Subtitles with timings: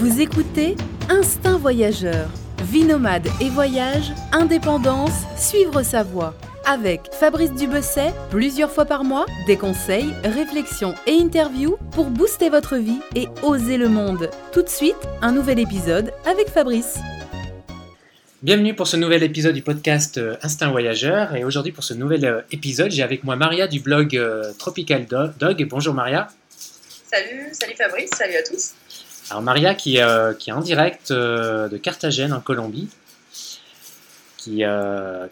[0.00, 0.76] Vous écoutez
[1.10, 2.30] Instinct Voyageur.
[2.72, 6.34] Vie nomade et voyage, indépendance, suivre sa voie.
[6.64, 12.78] Avec Fabrice Dubesset, plusieurs fois par mois, des conseils, réflexions et interviews pour booster votre
[12.78, 14.30] vie et oser le monde.
[14.54, 16.98] Tout de suite, un nouvel épisode avec Fabrice.
[18.42, 21.36] Bienvenue pour ce nouvel épisode du podcast euh, Instinct Voyageur.
[21.36, 25.04] Et aujourd'hui, pour ce nouvel euh, épisode, j'ai avec moi Maria du blog euh, Tropical
[25.04, 25.68] Dog.
[25.68, 26.28] Bonjour Maria.
[27.12, 28.72] Salut, salut Fabrice, salut à tous.
[29.30, 29.98] Alors Maria qui,
[30.38, 32.88] qui est en direct de Carthagène en Colombie,
[34.36, 34.64] qui,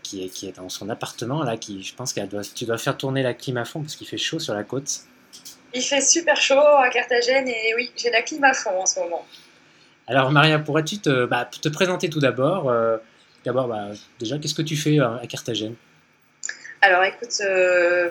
[0.02, 2.20] qui, est, qui est dans son appartement là, qui je pense que
[2.54, 5.00] tu dois faire tourner la clim à fond parce qu'il fait chaud sur la côte.
[5.74, 9.00] Il fait super chaud à Carthagène et oui, j'ai la clim à fond en ce
[9.00, 9.26] moment.
[10.06, 12.72] Alors Maria, pourrais-tu te, bah, te, présenter tout d'abord
[13.44, 13.88] D'abord, bah,
[14.18, 15.74] déjà, qu'est-ce que tu fais à Carthagène?
[16.80, 17.42] Alors écoute,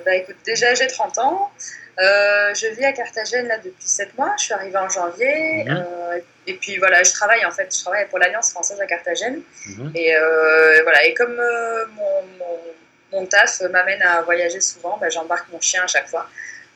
[0.06, 1.52] bah, écoute déjà j'ai 30 ans.
[2.00, 4.36] Euh, je vis à Carthagène là depuis 7 mois.
[4.38, 5.64] Je suis arrivée en janvier.
[5.66, 5.72] Mhm.
[5.78, 7.76] Euh, et puis voilà, je travaille en fait.
[7.76, 9.42] Je travaille pour l'Alliance française à Carthagène.
[9.66, 9.92] Mhm.
[9.96, 11.06] Et euh, voilà.
[11.06, 16.08] Et comme mon, mon, taf m'amène à voyager souvent, bah, j'embarque mon chien à chaque
[16.08, 16.28] fois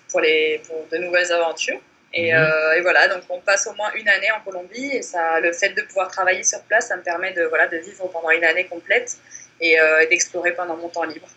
[0.10, 1.80] pour, les, pour de nouvelles aventures.
[2.14, 2.46] Et, mhm.
[2.76, 5.70] et, voilà, donc on passe au moins une année en Colombie et ça, le fait
[5.70, 8.66] de pouvoir travailler sur place, ça me permet de, voilà, de vivre pendant une année
[8.66, 9.16] complète
[9.62, 9.78] et
[10.10, 11.30] d'explorer pendant mon temps libre.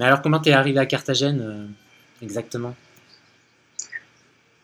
[0.00, 1.74] Alors comment tu es arrivé à Carthagène
[2.22, 2.76] exactement?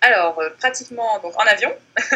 [0.00, 1.70] Alors, euh, pratiquement donc, en avion.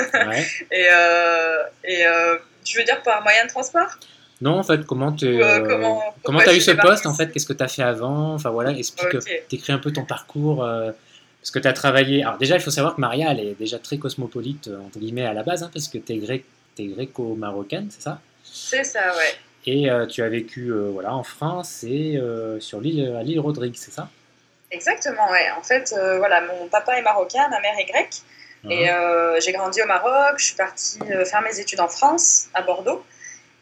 [0.71, 3.99] et euh, et euh, tu veux dire par moyen de transport?
[4.41, 7.53] Non, en fait, comment tu comment, comment as eu ce poste En fait, qu'est-ce que
[7.53, 8.35] tu as fait avant?
[8.35, 9.45] Enfin voilà, explique, okay.
[9.51, 10.59] écris un peu ton parcours.
[10.59, 12.23] parce que tu as travaillé.
[12.23, 15.33] Alors, déjà, il faut savoir que Maria, elle est déjà très cosmopolite, entre guillemets, à
[15.33, 16.45] la base, hein, parce que tu es, grec,
[16.79, 18.21] es gréco-marocaine, c'est ça?
[18.45, 19.35] C'est ça, ouais.
[19.65, 22.21] Et tu as vécu voilà, en France et
[22.59, 24.09] sur l'île, à l'île Rodrigue, c'est ça?
[24.73, 25.51] Exactement, ouais.
[25.57, 28.23] En fait, euh, voilà, mon papa est marocain, ma mère est grecque.
[28.65, 28.97] Et uh-huh.
[28.97, 32.63] euh, j'ai grandi au Maroc, je suis partie euh, faire mes études en France, à
[32.63, 33.05] Bordeaux.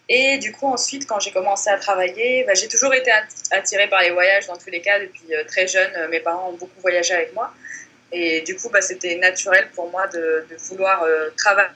[0.08, 3.10] Et du coup, ensuite, quand j'ai commencé à travailler, bah, j'ai toujours été
[3.50, 5.00] attirée par les voyages dans tous les cas.
[5.00, 7.52] Depuis très jeune, mes parents ont beaucoup voyagé avec moi.
[8.12, 11.06] Et du coup, bah, c'était naturel pour moi de, vouloir
[11.36, 11.70] travailler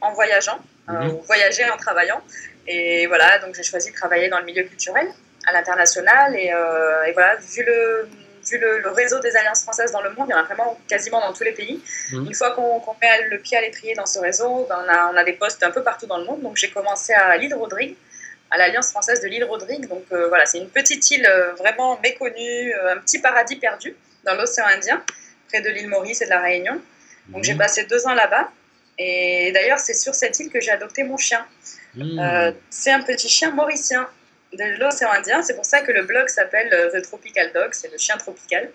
[0.00, 2.22] en voyageant, ou voyager en travaillant.
[2.66, 5.08] Et voilà, donc j'ai choisi de travailler dans le milieu culturel
[5.46, 6.34] à l'international.
[6.34, 8.08] Euh, et, voilà, vu le,
[8.48, 11.20] vu le, réseau des alliances françaises dans le monde, il y en a vraiment quasiment
[11.20, 11.82] dans tous les pays.
[12.12, 12.26] Mhm.
[12.26, 15.16] Une fois qu'on met le pied à l'étrier dans ce réseau, ben, on, a, on,
[15.16, 16.42] a, des postes un peu partout dans le monde.
[16.42, 17.96] Donc j'ai commencé à l'île Rodrigue,
[18.50, 19.88] à l'alliance française de l'île Rodrigue.
[19.88, 24.34] Donc euh, voilà, c'est une petite île euh, vraiment méconnue, un petit paradis perdu dans
[24.34, 25.02] l'océan Indien,
[25.48, 26.80] près de l'île Maurice et de la Réunion.
[27.28, 27.58] Donc j'ai mhm.
[27.58, 28.50] passé deux ans là-bas.
[28.98, 31.44] Et d'ailleurs, c'est sur cette île que j'ai adopté mon chien.
[31.94, 32.54] Mhm.
[32.70, 34.08] c'est un petit chien mauricien
[34.52, 35.42] de l'océan Indien.
[35.42, 38.70] C'est pour ça que le blog s'appelle euh, The Tropical Dog, c'est le chien tropical.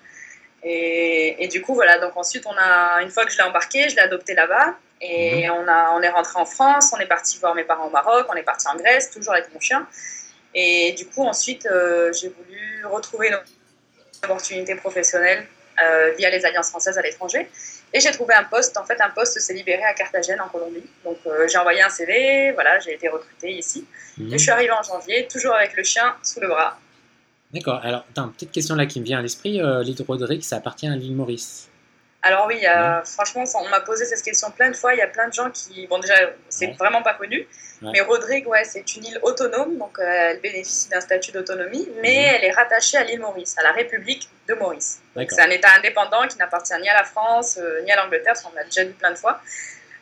[0.64, 3.96] Et, du coup, voilà, donc ensuite, on a, une fois que je l'ai embarqué, je
[3.96, 4.76] l'ai adopté là-bas.
[5.00, 5.54] Et mhm.
[5.54, 8.26] on, a, on est rentré en France, on est parti voir mes parents au Maroc,
[8.30, 9.88] on est parti en Grèce, toujours avec mon chien.
[10.56, 13.40] Et du coup, ensuite, euh, j'ai voulu retrouver une
[14.24, 15.46] opportunité professionnelle
[15.82, 17.48] euh, via les alliances françaises à l'étranger.
[17.94, 20.84] Et j'ai trouvé un poste, en fait, un poste s'est libéré à Carthagène, en Colombie.
[21.04, 23.86] Donc euh, j'ai envoyé un CV, voilà, j'ai été recrutée ici.
[24.18, 24.28] Mhm.
[24.28, 26.78] Et je suis arrivée en janvier, toujours avec le chien sous le bras.
[27.54, 27.80] D'accord.
[27.84, 29.62] Alors, attends, petite question là qui me vient à l'esprit.
[29.62, 31.67] Euh, l'île Rodrigue, ça appartient à l'île Maurice
[32.28, 32.64] alors oui,
[33.06, 34.94] franchement, on m'a posé cette question plein de fois.
[34.94, 36.16] Il y a plein de gens qui, bon déjà,
[36.50, 37.48] c'est vraiment pas connu,
[37.82, 42.16] mais Rodrigue, ouais, c'est une île autonome, donc euh, elle bénéficie d'un statut d'autonomie, mais
[42.16, 42.36] mhm.
[42.36, 45.00] elle est rattachée à l'île Maurice, à la République de Maurice.
[45.16, 48.50] C'est un État indépendant qui n'appartient ni à la France euh, ni à l'Angleterre, ça
[48.52, 49.42] on l'a déjà vu plein de fois.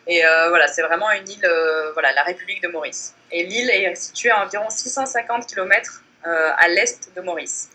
[0.06, 1.50] Et euh, voilà, c'est vraiment une île,
[1.94, 3.14] voilà, la République de Maurice.
[3.32, 7.70] Et l'île est située à environ 650 km à l'est de Maurice.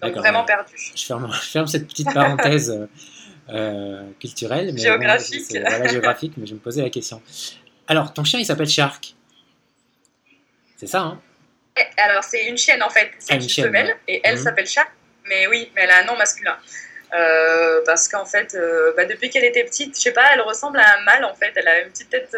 [0.00, 0.74] Donc vraiment perdu.
[0.94, 2.88] Je ferme, je ferme cette petite parenthèse.
[3.50, 4.72] Euh, culturelle.
[4.72, 5.44] Mais géographique.
[5.50, 7.20] voilà, géographique, mais je me posais la question.
[7.86, 9.14] Alors, ton chien, il s'appelle Shark.
[10.78, 11.20] C'est ça, hein?
[11.76, 13.10] Eh, Alors, c'est une chienne, en fait.
[13.18, 14.42] C'est ah, une, femelle, et elle mhm.
[14.42, 14.90] s'appelle Shark.
[15.26, 16.56] Mais oui, mais elle a un nom masculin.
[17.12, 20.78] Euh, parce qu'en fait, euh, bah, depuis qu'elle était petite, je sais pas, elle ressemble
[20.78, 21.52] à un mâle, en fait.
[21.54, 22.34] Elle a une petite tête...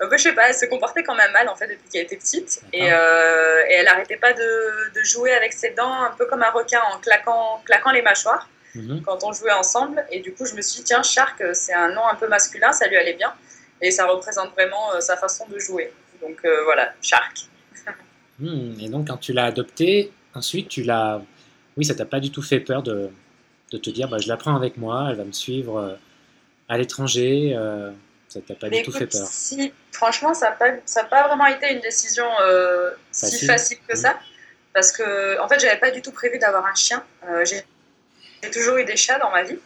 [0.00, 2.16] Peu, je sais pas, elle se comportait comme un mâle, en fait, depuis qu'elle était
[2.16, 2.60] petite.
[2.72, 6.50] Et, et, elle arrêtait pas de, de, jouer avec ses dents, un peu comme un
[6.50, 8.48] requin, en claquant, claquant les mâchoires.
[8.74, 9.02] Mhm.
[9.02, 10.04] quand on jouait ensemble.
[10.10, 12.72] Et du coup, je me suis dit, tiens, Shark, c'est un nom un peu masculin,
[12.72, 13.32] ça lui allait bien.
[13.80, 15.92] Et ça représente vraiment euh, sa façon de jouer.
[16.20, 17.48] Donc euh, voilà, Shark.
[18.40, 21.22] Hmm, et donc, quand tu l'as adopté, ensuite, tu l'as.
[21.76, 23.08] Oui, ça t'a pas du tout fait peur de,
[23.70, 25.94] de te dire, bah, je la prends avec moi, elle va me suivre euh,
[26.68, 27.56] à l'étranger.
[28.26, 31.72] ça t'a pas du tout fait peur Si, franchement, ça n'a pas, pas, vraiment été
[31.74, 32.26] une décision
[33.12, 34.18] si facile que ça.
[34.72, 37.04] Parce que, en fait, j'avais pas du tout prévu d'avoir un chien.
[37.44, 37.62] j'ai
[38.44, 39.58] j'ai toujours eu des chats dans ma vie.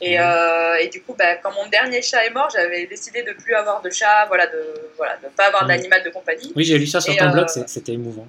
[0.00, 0.24] Et, mhm.
[0.80, 3.80] et, du coup, bah, quand mon dernier chat est mort, j'avais décidé de plus avoir
[3.82, 4.64] de chat, voilà, de
[4.96, 5.68] voilà, de pas avoir mhm.
[5.68, 6.52] d'animal de compagnie.
[6.56, 8.26] Oui, j'ai lu ça sur ton blog, c'était émouvant.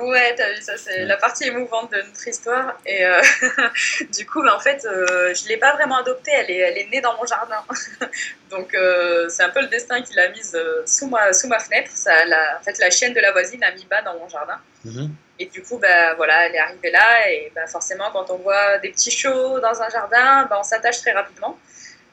[0.00, 2.76] Ouais, t'as vu, ça c'est la partie émouvante de notre histoire.
[2.84, 3.20] Et euh,
[4.16, 6.78] du coup, bah, en fait, euh, je ne l'ai pas vraiment adoptée, elle est, elle
[6.78, 7.62] est née dans mon jardin.
[8.50, 11.92] Donc, euh, c'est un peu le destin qui l'a mise sous ma, sous ma fenêtre.
[11.94, 14.58] Ça, la, en fait, la chienne de la voisine a mis bas dans mon jardin.
[14.84, 15.14] Mhm.
[15.38, 17.30] Et du coup, bah, voilà, elle est arrivée là.
[17.30, 21.00] Et bah, forcément, quand on voit des petits chiots dans un jardin, bah, on s'attache
[21.02, 21.56] très rapidement.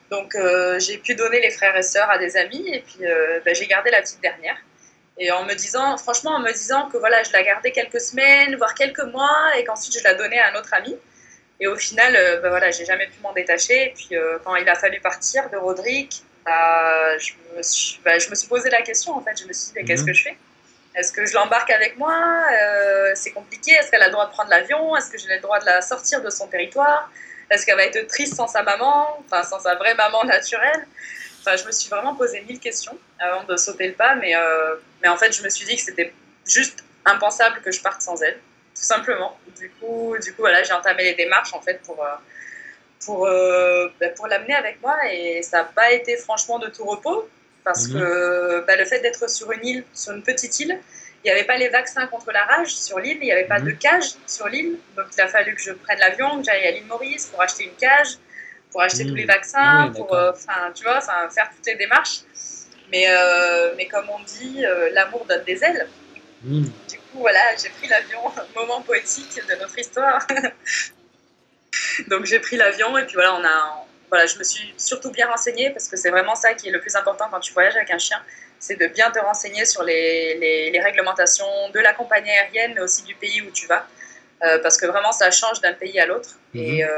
[0.08, 0.36] Donc,
[0.78, 2.64] j'ai pu donner les frères et sœurs à des amis.
[2.72, 3.06] Et puis,
[3.44, 4.56] bah, j'ai gardé la petite dernière.
[5.18, 8.56] Et en me disant, franchement, en me disant que voilà, je la gardais quelques semaines,
[8.56, 10.96] voire quelques mois, et qu'ensuite je la donnais à un autre ami.
[11.60, 13.84] Et au final, euh, ben voilà, j'ai jamais pu m'en détacher.
[13.84, 16.12] Et puis euh, quand il a fallu partir de Rodrigue,
[16.44, 19.38] bah, je, me suis, bah, je me suis posé la question, en fait.
[19.38, 20.08] Je me suis dit, mais qu'est-ce mhm.
[20.08, 20.36] que je fais?
[20.94, 22.14] Est-ce que je l'embarque avec moi?
[22.52, 23.72] Euh, C'est compliqué.
[23.72, 24.96] Est-ce qu'elle a le droit de prendre l'avion?
[24.96, 27.10] Est-ce que j'ai le droit de la sortir de son territoire?
[27.50, 30.86] Est-ce qu'elle va être triste sans sa maman, enfin sans sa vraie maman naturelle?
[31.44, 34.76] Enfin, je me suis vraiment posé mille questions avant de sauter le pas, mais, euh,
[35.02, 36.12] mais en fait, je me suis dit que c'était
[36.46, 39.36] juste impensable que je parte sans elle, tout simplement.
[39.58, 42.08] Du coup, du coup voilà, j'ai entamé les démarches en fait pour, euh,
[43.04, 46.84] pour, euh, bah, pour l'amener avec moi et ça n'a pas été franchement de tout
[46.84, 47.28] repos
[47.64, 48.00] parce mhm.
[48.00, 50.78] que bah, le fait d'être sur une île, sur une petite île,
[51.24, 53.58] il n'y avait pas les vaccins contre la rage sur l'île, il n'y avait pas
[53.58, 53.66] mhm.
[53.66, 56.70] de cage sur l'île, donc il a fallu que je prenne l'avion, que j'aille à
[56.70, 58.18] l'île Maurice pour acheter une cage
[58.72, 59.28] pour acheter tous les hmm.
[59.28, 60.32] vaccins, pour euh,
[60.74, 62.20] tu vois, faire toutes les démarches.
[62.90, 65.86] Mais, euh, mais comme on dit, euh, l'amour donne des ailes.
[66.42, 66.64] Hmm.
[66.64, 68.20] Du coup, voilà, j'ai pris l'avion,
[68.56, 70.26] moment poétique de notre histoire.
[72.08, 75.28] Donc j'ai pris l'avion et puis voilà, on a, voilà, je me suis surtout bien
[75.28, 77.90] renseignée parce que c'est vraiment ça qui est le plus important quand tu voyages avec
[77.90, 78.20] un chien,
[78.58, 83.02] c'est de bien te renseigner sur les, les, réglementations de la compagnie aérienne, mais aussi
[83.02, 83.86] du pays où tu vas,
[84.62, 86.38] parce que vraiment ça change d'un pays à l'autre.
[86.54, 86.90] Et mhm.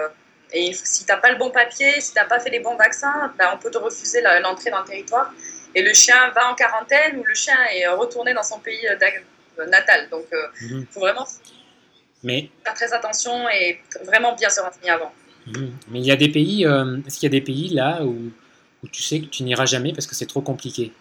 [0.52, 2.76] Et si tu n'as pas le bon papier, si tu n'as pas fait les bons
[2.76, 5.32] vaccins, ben, on peut te refuser l'entrée dans le territoire.
[5.74, 8.96] Et le chien va en quarantaine ou le chien est retourné dans son pays euh,
[9.58, 10.08] euh, natal.
[10.10, 10.86] Donc, il euh, mhm.
[10.90, 11.26] faut vraiment
[12.22, 12.48] Mais...
[12.64, 15.12] faire très attention et vraiment bien se renseigner avant.
[15.46, 15.72] Mhm.
[15.88, 18.30] Mais il y a des pays, est-ce qu'il y a des pays là où,
[18.82, 20.92] où tu sais que tu n'iras jamais parce que c'est trop compliqué?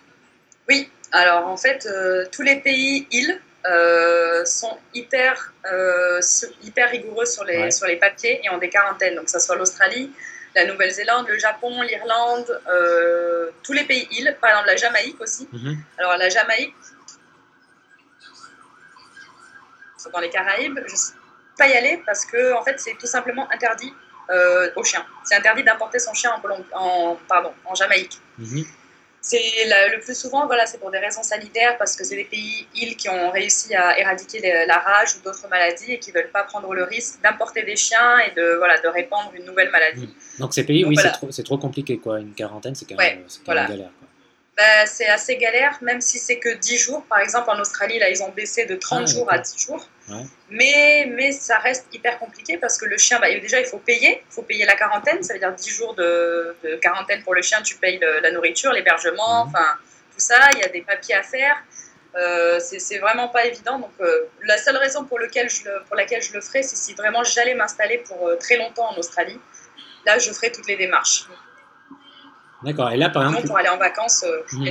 [0.68, 1.88] Oui, alors en fait,
[2.32, 6.20] tous les pays îles, euh, sont hyper, euh,
[6.64, 9.16] hyper rigoureux sur les, sur les papiers et ont des quarantaines.
[9.16, 10.12] Donc, que ce soit l'Australie,
[10.54, 15.48] la Nouvelle-Zélande, le Japon, l'Irlande, euh, tous les pays îles, par exemple la Jamaïque aussi.
[15.52, 15.78] Mhm.
[15.98, 16.76] Alors, la Jamaïque,
[20.12, 21.14] dans les Caraïbes, je ne sais
[21.58, 23.94] pas y aller parce que, en fait, c'est tout simplement interdit
[24.76, 25.06] aux chiens.
[25.24, 28.20] C'est interdit d'importer son chien en, en, pardon, en Jamaïque.
[28.38, 28.66] Mhm.
[29.26, 32.68] C'est le plus souvent, voilà, c'est pour des raisons sanitaires, parce que c'est des pays
[32.76, 36.32] îles qui ont réussi à éradiquer la rage ou d'autres maladies et qui ne veulent
[36.32, 40.08] pas prendre le risque d'importer des chiens et de, voilà, de répandre une nouvelle maladie.
[40.08, 40.40] Mmh.
[40.42, 42.20] Donc ces pays, oui, c'est trop, trop, compliqué, quoi.
[42.20, 43.92] Une quarantaine, c'est quand même, galère.
[44.00, 44.08] Quoi.
[44.58, 47.04] Bah, c'est assez galère, même si c'est que 10 jours.
[47.10, 49.88] Par exemple, en Australie, là, ils ont baissé de 30 ah, jours à 10 jours.
[50.50, 54.24] Mais, mais ça reste hyper compliqué parce que le chien, bah, déjà, il faut payer.
[54.30, 55.24] Il faut payer la quarantaine.
[55.24, 57.62] Ça veut dire 10 jours de, quarantaine pour le chien.
[57.62, 59.66] Tu payes la nourriture, l'hébergement, enfin,
[60.14, 60.50] tout ça.
[60.54, 61.56] Il y a des papiers à faire.
[62.16, 63.80] Euh, c'est vraiment pas évident.
[63.80, 66.76] Donc, euh, la seule raison pour, lequel je le, pour laquelle je le ferai, c'est
[66.76, 69.40] si vraiment j'allais m'installer pour euh, très longtemps en Australie.
[70.06, 71.26] Là, je ferai toutes les démarches.
[72.64, 72.92] D'accord.
[72.92, 73.48] Et là, par exemple.
[73.48, 74.24] pour aller en vacances.
[74.24, 74.70] Euh, mmh.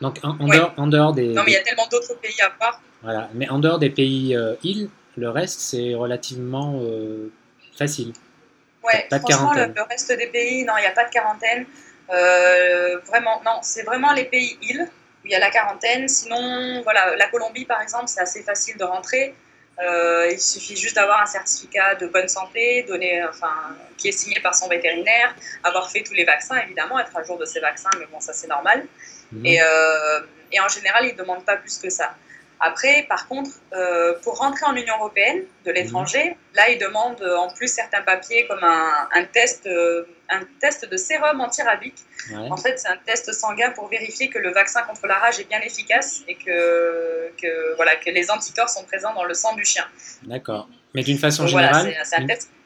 [0.00, 1.28] Donc, en, dehors, en, dehors, des.
[1.28, 2.80] Non, mais il y a tellement d'autres pays à part.
[3.02, 3.28] Voilà.
[3.34, 7.30] Mais en dehors des pays euh, îles, le reste, c'est relativement euh,
[7.76, 8.12] facile.
[8.84, 11.10] Ouais, pas de franchement, le, le, reste des pays, non, il n'y a pas de
[11.10, 11.66] quarantaine.
[12.08, 14.88] vraiment, non, c'est vraiment les pays îles
[15.24, 16.08] où il y a la quarantaine.
[16.08, 19.34] Sinon, voilà, la Colombie, par exemple, c'est assez facile de rentrer.
[19.78, 24.40] Euh, il suffit juste d'avoir un certificat de bonne santé, donné, enfin, qui est signé
[24.40, 27.90] par son vétérinaire, avoir fait tous les vaccins, évidemment, être à jour de ses vaccins,
[27.98, 28.86] mais bon, ça c'est normal.
[29.32, 29.44] Mhm.
[29.44, 30.20] Et, euh,
[30.52, 32.14] et, en général, ils ne demandent pas plus que ça.
[32.60, 36.36] Après, par contre, euh, pour rentrer en Union européenne de l'étranger, mhm.
[36.54, 39.68] là, ils demandent en plus certains papiers comme un, un test,
[40.30, 41.98] un test de sérum antirabique.
[42.34, 45.48] En fait, c'est un test sanguin pour vérifier que le vaccin contre la rage est
[45.48, 49.64] bien efficace et que, que, voilà, que les anticorps sont présents dans le sang du
[49.64, 49.84] chien.
[50.22, 50.68] D'accord.
[50.94, 51.94] Mais d'une façon générale,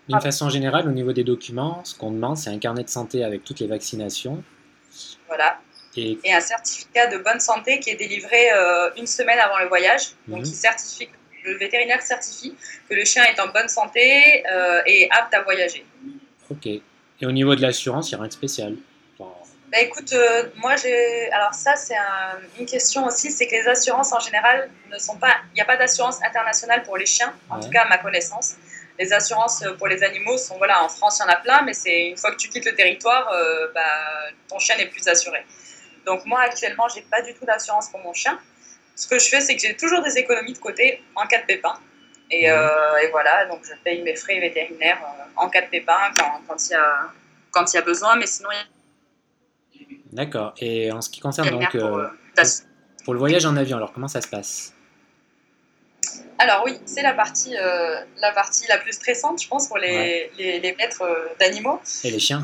[0.08, 3.24] d'une façon générale, au niveau des documents, ce qu'on demande, c'est un carnet de santé
[3.24, 4.42] avec toutes les vaccinations.
[5.28, 5.58] Voilà.
[5.96, 10.10] Et, un certificat de bonne santé qui est délivré euh, une semaine avant le voyage.
[10.28, 10.44] Donc, mhm.
[10.44, 11.08] certifie,
[11.44, 12.54] le vétérinaire certifie
[12.88, 15.84] que le chien est en bonne santé euh, et apte à voyager.
[16.48, 16.66] Ok.
[16.66, 18.76] Et au niveau de l'assurance, il n'y a rien de spécial?
[19.72, 21.30] Bah écoute, euh, moi j'ai.
[21.30, 21.94] Alors, ça, c'est
[22.58, 25.36] une question aussi c'est que les assurances en général ne sont pas.
[25.52, 28.56] Il n'y a pas d'assurance internationale pour les chiens, en tout cas à ma connaissance.
[28.98, 31.72] les assurances pour les animaux sont, voilà, en France, il y en a plein, mais
[31.72, 33.32] c'est une fois que tu quittes le territoire,
[33.72, 33.80] bah,
[34.48, 35.46] ton chien n'est plus assuré.
[36.06, 38.38] Donc moi, actuellement, j'ai pas du tout d'assurance pour mon chien.
[38.96, 41.46] Ce que je fais, c'est que j'ai toujours des économies de côté en cas de
[41.46, 41.74] pépin.
[42.30, 42.58] Et, mhm.
[43.02, 45.00] et voilà, donc je paye mes frais vétérinaires
[45.36, 45.98] en cas de pépin
[46.46, 47.10] quand il y, a,
[47.50, 48.64] quand y a besoin, mais sinon, il y a
[50.12, 50.54] D'accord.
[50.58, 52.44] Et en ce qui concerne donc euh, euh,
[53.04, 54.74] pour, le voyage en avion, alors comment ça se passe?
[56.38, 60.30] Alors oui, c'est la partie, euh, la partie la plus stressante, je pense, pour les,
[60.38, 61.06] les, maîtres
[61.38, 61.80] d'animaux.
[62.02, 62.42] Et les chiens.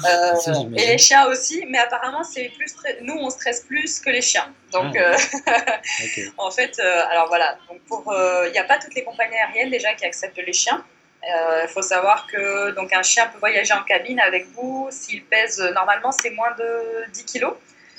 [0.77, 4.53] et les chiens aussi, mais apparemment, c'est plus nous, on stresse plus que les chiens.
[4.71, 5.17] Donc, ah,
[6.37, 10.45] en fait, alors voilà, il n'y a pas toutes les compagnies aériennes déjà qui acceptent
[10.47, 10.85] les chiens.
[11.27, 15.25] Il euh, faut savoir que donc un chien peut voyager en cabine avec vous s'il
[15.25, 17.47] pèse normalement c'est moins de 10 kg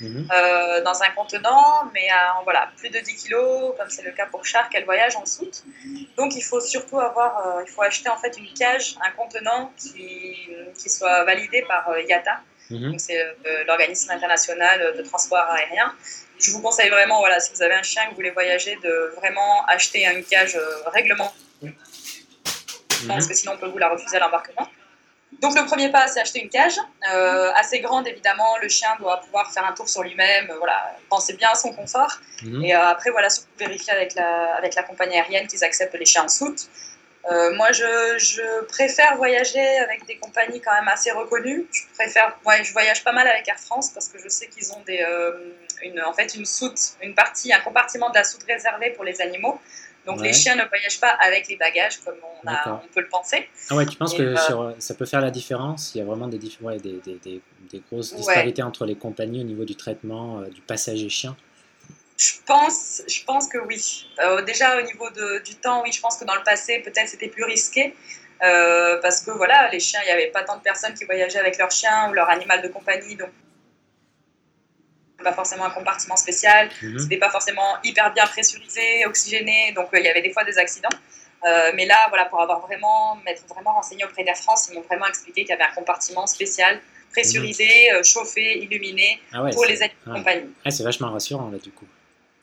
[0.00, 0.28] mhm.
[0.32, 2.08] euh, dans un contenant, mais
[2.44, 5.64] voilà plus de 10 kg comme c'est le cas pour Shark, elle voyage en soute.
[6.16, 9.72] Donc il faut surtout avoir, euh, il faut acheter en fait une cage, un contenant
[9.76, 12.40] qui, qui soit validé par IATA.
[12.70, 12.98] Mhm.
[12.98, 13.36] C'est
[13.66, 15.94] l'organisme international de transport aérien.
[16.38, 19.12] Je vous conseille vraiment, voilà, si vous avez un chien que vous voulez voyager, de
[19.16, 21.34] vraiment acheter une cage réglementée
[23.06, 23.30] parce mhm.
[23.30, 24.68] que sinon on peut vous la refuser à l'embarquement.
[25.40, 26.78] Donc le premier pas, c'est acheter une cage
[27.12, 28.56] euh, assez grande évidemment.
[28.60, 30.52] Le chien doit pouvoir faire un tour sur lui-même.
[30.58, 32.18] voilà, penser bien à son confort.
[32.42, 32.64] Mhm.
[32.64, 36.04] Et euh, après voilà, surtout vérifier avec la avec la compagnie aérienne qu'ils acceptent les
[36.04, 36.68] chiens en soute.
[37.30, 41.66] Euh, moi, je, je, préfère voyager avec des compagnies quand même assez reconnues.
[41.70, 44.72] Je préfère, ouais, je voyage pas mal avec Air France parce que je sais qu'ils
[44.72, 45.04] ont des,
[45.82, 49.20] une, en fait une soute, une partie, un compartiment de la soute réservé pour les
[49.20, 49.60] animaux.
[50.08, 53.46] Donc les chiens ne voyagent pas avec les bagages comme on, on peut le penser.
[53.68, 55.94] Ah ouais, tu penses que euh, ça peut faire la différence?
[55.94, 59.44] Il y a vraiment des, ouais, des, des, des, grosses disparités entre les compagnies au
[59.44, 61.36] niveau du traitement euh, du passager chien?
[62.16, 64.08] Je pense, je pense que oui.
[64.24, 67.08] Euh, déjà au niveau de, du temps, oui, je pense que dans le passé, peut-être
[67.08, 67.94] c'était plus risqué.
[68.40, 71.58] parce que voilà, les chiens, il n'y avait pas tant de personnes qui voyageaient avec
[71.58, 73.30] leur chien ou leur animal de compagnie, donc
[75.22, 76.98] pas forcément un compartiment spécial, mhm.
[76.98, 80.58] c'était pas forcément hyper bien pressurisé, oxygéné, donc euh, il y avait des fois des
[80.58, 80.88] accidents.
[81.44, 84.82] Euh, mais là, voilà, pour avoir vraiment, m'être vraiment renseigné auprès d'Air France, ils m'ont
[84.82, 86.80] vraiment expliqué qu'il y avait un compartiment spécial,
[87.12, 87.96] pressurisé, mhm.
[87.96, 90.50] euh, chauffé, illuminé, ah pour les aides de compagnie.
[90.64, 91.86] Ah, c'est vachement rassurant là du coup.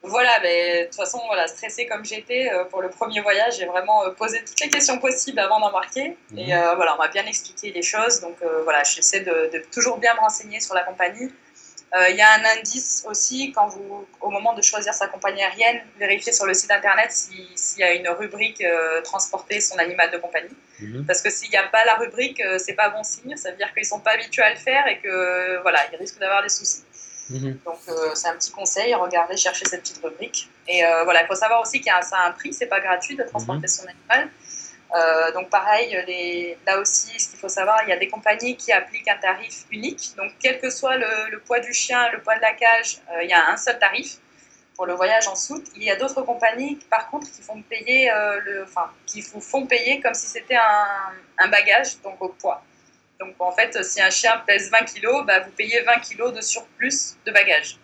[0.08, 4.04] Voilà, mais de toute façon, voilà, stressé comme j'étais pour le premier voyage, j'ai vraiment
[4.16, 6.16] posé toutes les questions possibles avant d'embarquer.
[6.38, 6.76] Et mhm.
[6.76, 8.22] voilà, on m'a bien expliqué les choses.
[8.22, 11.32] Donc voilà, j'essaie de, de, toujours bien me renseigner sur la compagnie.
[11.94, 15.42] Euh, il y a un indice aussi, quand vous, au moment de choisir sa compagnie
[15.42, 20.12] aérienne, vérifiez sur le site internet s'il y a une rubrique euh, transporter son animal
[20.12, 20.56] de compagnie.
[20.82, 21.06] Mhm.
[21.06, 23.38] Parce que s'il n'y a pas la rubrique, euh, c'est pas bon signe.
[23.38, 25.96] Ça veut dire qu'ils ne sont pas habitués à le faire et que voilà, ils
[25.96, 26.84] risquent d'avoir des soucis.
[27.30, 27.60] Mhm.
[27.66, 27.80] Donc
[28.14, 30.50] c'est un petit conseil, regardez, cherchez cette petite rubrique.
[30.68, 32.82] Et voilà, il faut savoir aussi qu'il y a ça a un prix, c'est pas
[32.82, 33.68] gratuit de transporter mhm.
[33.68, 34.30] son animal.
[34.96, 38.56] Euh, donc pareil, les, là aussi, ce qu'il faut savoir, il y a des compagnies
[38.56, 40.16] qui appliquent un tarif unique.
[40.16, 43.30] Donc quel que soit le, poids du chien, le poids de la cage, euh, il
[43.30, 44.18] y a un seul tarif
[44.76, 45.68] pour le voyage en soute.
[45.76, 49.42] Il y a d'autres compagnies, par contre, qui font payer euh, le, enfin, qui vous
[49.42, 52.64] font payer comme si c'était un, bagage, donc au poids.
[53.20, 56.42] Donc en fait, si un chien pèse 20 kg, bah, vous payez 20 kg de
[56.42, 57.78] surplus de bagages.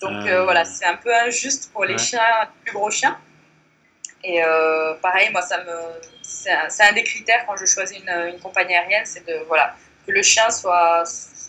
[0.00, 3.18] Donc voilà, c'est un peu injuste pour les chiens, plus gros chiens.
[4.24, 5.72] Et euh, pareil, moi, ça me,
[6.22, 9.74] c'est un, des critères quand je choisis une, compagnie aérienne, c'est de voilà
[10.06, 11.04] que le chien soit,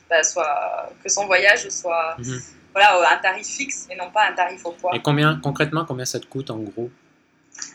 [0.09, 2.41] bah, soit que son voyage soit mhm.
[2.73, 4.91] voilà un tarif fixe et non pas un tarif au poids.
[4.95, 6.89] Et combien concrètement, combien ça te coûte en gros?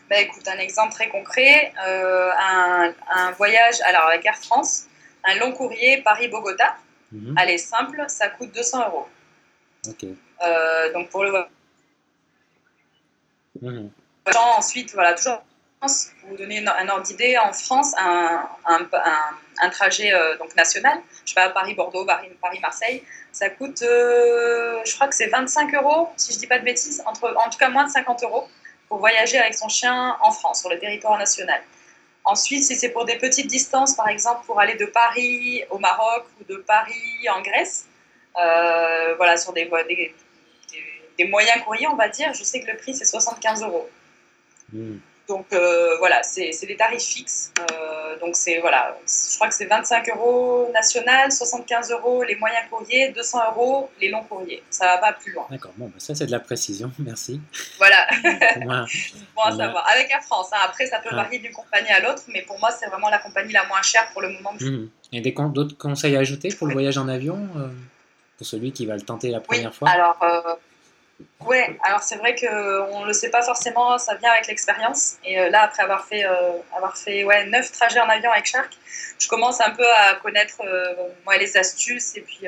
[0.09, 4.85] Bah, écoute, un exemple très concret, euh, un, un, voyage alors avec Air France,
[5.25, 6.75] un long courrier Paris-Bogota,
[7.11, 7.37] mhm.
[7.37, 9.07] allez simple, ça coûte 200 euros.
[9.87, 10.05] Ok.
[10.45, 11.31] Euh, donc pour le
[14.57, 15.41] ensuite, voilà, toujours
[16.21, 21.35] pour vous donner un ordre d'idée, en France, un, un, trajet euh, donc national, je
[21.35, 22.05] vais à Paris-Bordeaux,
[22.41, 26.63] Paris-Marseille, ça coûte, euh, je crois que c'est 25 euros, si je dis pas de
[26.63, 28.47] bêtises, entre, en tout cas moins de 50 euros
[28.87, 31.61] pour voyager avec son chien en France, sur le territoire national.
[32.25, 36.25] Ensuite, si c'est pour des petites distances, par exemple pour aller de Paris au Maroc
[36.39, 37.87] ou de Paris en Grèce,
[38.37, 40.15] euh, voilà, sur des, des,
[41.17, 43.89] des, moyens courriers, on va dire, je sais que le prix c'est 75 euros.
[44.73, 44.97] Hmm.
[45.27, 47.53] Donc euh, voilà, c'est des tarifs fixes.
[47.59, 52.63] Euh, donc c'est voilà, je crois que c'est 25 euros national, 75 euros les moyens
[52.69, 54.61] courriers, 200 euros les longs courriers.
[54.69, 55.45] Ça va pas plus loin.
[55.49, 57.39] D'accord, bon, bah, ça c'est de la précision, merci.
[57.77, 58.05] Voilà.
[59.35, 59.87] bon à savoir.
[59.93, 60.59] Avec Air France, hein.
[60.65, 61.15] après ça peut ah.
[61.15, 64.09] varier d'une compagnie à l'autre, mais pour moi c'est vraiment la compagnie la moins chère
[64.11, 64.51] pour le moment.
[64.59, 64.87] Hmm.
[65.13, 67.69] Et d'autres conseils à ajouter pour le voyage en avion, euh,
[68.37, 69.89] pour celui qui va le tenter la première oui, fois?
[69.89, 70.17] Alors
[71.41, 75.17] Ouais, alors c'est vrai qu'on ne le sait pas forcément, ça vient avec l'expérience.
[75.25, 78.45] Et euh, là, après avoir fait, euh, avoir fait ouais, 9 trajets en avion avec
[78.45, 78.71] Shark,
[79.19, 82.45] je commence un peu à connaître euh, moi, les astuces et puis,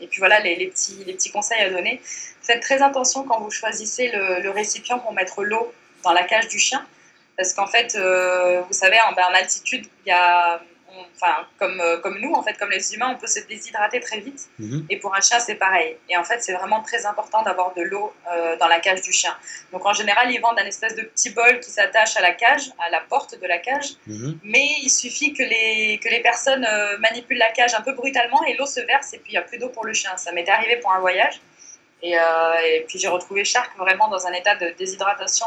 [0.00, 2.00] et puis voilà, les, petits, les petits conseils à donner.
[2.42, 5.72] Faites très attention quand vous choisissez le, récipient pour mettre l'eau
[6.02, 6.84] dans la cage du chien.
[7.36, 10.60] Parce qu'en fait, vous savez, en, ben, en altitude, il y a
[11.20, 14.20] enfin, comme, euh, comme nous, en fait, comme les humains, on peut se déshydrater très
[14.20, 14.48] vite.
[14.58, 14.86] Mhm.
[14.90, 15.96] Et pour un chien, c'est pareil.
[16.08, 19.12] Et en fait, c'est vraiment très important d'avoir de l'eau euh, dans la cage du
[19.12, 19.36] chien.
[19.72, 22.70] Donc, en général, ils vendent un espèce de petit bol qui s'attache à la cage,
[22.78, 23.94] à la porte de la cage.
[24.06, 24.38] Mhm.
[24.44, 28.42] Mais il suffit que les, que les personnes euh, manipulent la cage un peu brutalement
[28.44, 30.16] et l'eau se verse et puis il n'y a plus d'eau pour le chien.
[30.16, 31.40] Ça m'était arrivé pour un voyage.
[32.02, 35.44] Et, et, puis j'ai retrouvé Shark vraiment dans un état de déshydratation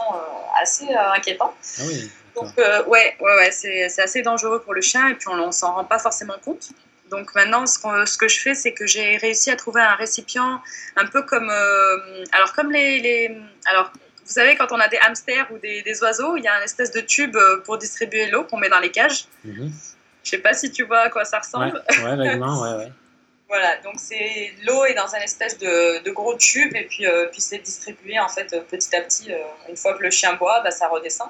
[0.61, 1.51] assez inquiétant.
[1.79, 2.11] Ah oui.
[2.35, 5.51] Donc, euh, ouais, ouais, ouais c'est assez dangereux pour le chien et puis on, ne
[5.51, 6.69] s'en rend pas forcément compte.
[7.09, 10.61] Donc maintenant, ce, ce que je fais, c'est que j'ai réussi à trouver un récipient
[10.95, 13.91] un peu comme, euh, alors comme les, les, alors
[14.25, 16.63] vous savez quand on a des hamsters ou des, des, oiseaux, il y a un
[16.63, 19.25] espèce de tube euh, pour distribuer l'eau qu'on met dans les cages.
[19.43, 19.67] Mm
[20.23, 21.83] Je sais pas si tu vois à quoi ça ressemble.
[22.03, 22.91] Ouais, vaguement, ouais, ouais.
[23.49, 27.39] Voilà, donc c'est l'eau est dans un espèce de, de gros tube et puis, puis
[27.41, 29.31] c'est distribué en fait petit à petit.
[29.69, 31.29] une fois que le chien boit, bah, ça redescend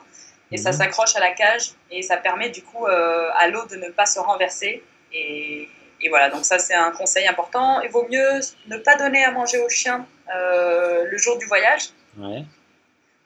[0.54, 0.78] et ça mhm.
[0.78, 4.06] s'accroche à la cage et ça permet du coup euh, à l'eau de ne pas
[4.06, 4.84] se renverser.
[5.12, 5.68] Et,
[6.10, 7.82] voilà, donc ça c'est un conseil important.
[7.82, 10.06] Il vaut mieux ne pas donner à manger au chien
[10.36, 11.90] euh, le jour du voyage.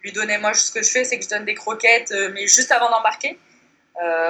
[0.04, 2.48] Lui donner, moi ce que je fais c'est que je donne des croquettes, euh, mais
[2.48, 3.38] juste avant d'embarquer.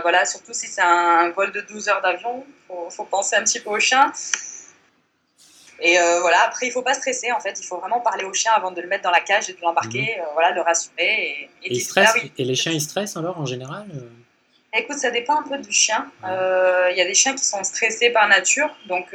[0.01, 3.43] voilà, surtout si c'est un vol de 12 heures d'avion, il faut, faut, penser un
[3.43, 4.11] petit peu au chien.
[5.79, 7.60] Et euh, voilà, après, il ne faut pas stresser, en fait.
[7.60, 9.62] Il faut vraiment parler au chien avant de le mettre dans la cage et de
[9.62, 10.24] l'embarquer, mhm.
[10.24, 11.50] euh, voilà, le rassurer.
[11.63, 14.10] Et, et, ah et les chiens, ils stressent alors, en général euh
[14.74, 16.05] Écoute, ça dépend un peu du chien.
[16.24, 19.07] Il y a des chiens qui sont stressés par nature, donc,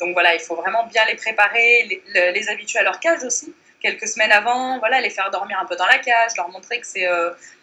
[0.00, 3.54] donc voilà, il faut vraiment bien les préparer, les, les, habituer à leur cage aussi.
[3.80, 6.86] Quelques semaines avant, voilà, les faire dormir un peu dans la cage, leur montrer que
[6.86, 7.06] c'est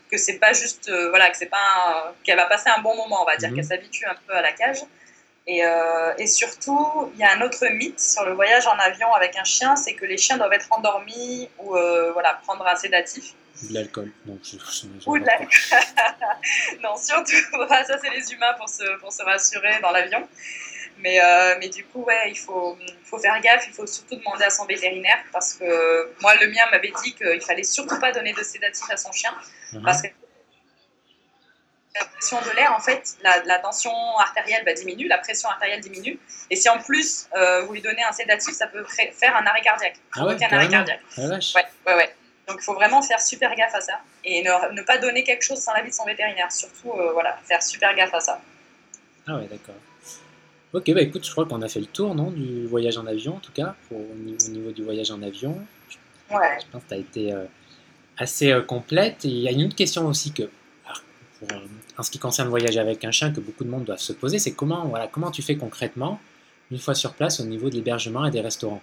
[0.09, 3.25] que c'est pas juste, voilà, que c'est pas qu'elle va passer un bon moment, on
[3.25, 3.55] va dire, mhm.
[3.55, 4.77] qu'elle s'habitue un peu à la cage.
[5.49, 9.35] Euh, et, surtout, il y a un autre mythe sur le voyage en avion avec
[9.35, 13.33] un chien, c'est que les chiens doivent être endormis ou euh, voilà, prendre un sédatif.
[13.63, 14.11] De l'alcool.
[14.27, 15.49] Ou de l'alcool.
[16.83, 17.33] non, surtout,
[17.69, 20.27] ça c'est les humains pour se, pour se rassurer dans l'avion.
[20.99, 24.43] Mais, euh, mais du coup, ouais, il faut, faut faire gaffe, il faut surtout demander
[24.43, 28.33] à son vétérinaire parce que moi, le mien m'avait dit qu'il fallait surtout pas donner
[28.33, 29.33] de sédatif à son chien
[29.73, 29.81] uh-huh.
[29.83, 30.07] parce que
[31.95, 36.19] la pression de l'air, en fait, la, tension artérielle va diminue, la pression artérielle diminue.
[36.49, 39.61] Et si en plus euh, vous lui donnez un sédatif, ça peut faire un arrêt
[39.61, 39.97] cardiaque.
[40.13, 41.01] Ah ouais, un arrêt cardiaque.
[41.17, 41.39] Ah ouais,
[41.87, 42.15] ouais, ouais.
[42.47, 45.59] Donc il faut vraiment faire super gaffe à ça et ne, pas donner quelque chose
[45.59, 46.51] sans l'avis de son vétérinaire.
[46.51, 48.41] Surtout, euh, voilà, faire super gaffe à ça.
[49.27, 49.75] Ah ouais, d'accord.
[50.73, 53.35] Ok, bah écoute, je crois qu'on a fait le tour, non, du voyage en avion,
[53.35, 55.59] en tout cas, pour, au, niveau, du voyage en avion.
[56.29, 56.57] Ouais.
[56.59, 57.45] Je pense que tu as été euh,
[58.17, 59.25] assez complète.
[59.25, 60.49] Et il y a une autre question aussi que
[61.43, 61.55] euh,
[61.97, 64.39] en ce qui concerne voyager avec un chien que beaucoup de monde doivent se poser,
[64.39, 66.19] c'est comment, voilà, comment tu fais concrètement
[66.71, 68.81] une fois sur place au niveau de l'hébergement et des restaurants?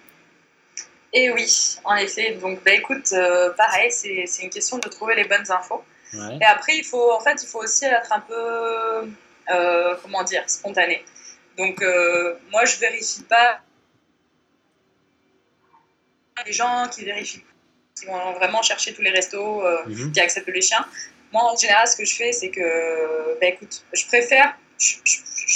[1.12, 2.38] Et oui, en effet.
[2.40, 5.82] Donc, bah, écoute, euh, pareil, c'est une question de trouver les bonnes infos.
[6.14, 9.10] Et après, il faut, en fait, il faut aussi être un peu,
[9.50, 11.04] euh, comment dire, spontané.
[11.58, 11.84] Donc,
[12.50, 13.60] moi, je vérifie pas
[16.46, 17.44] les gens qui vérifient,
[17.98, 20.12] qui vont vraiment chercher tous les restos mhm.
[20.12, 20.86] qui acceptent les chiens.
[21.36, 24.94] Moi, en général, ce que je fais, c'est que, bah, écoute, je préfère, je,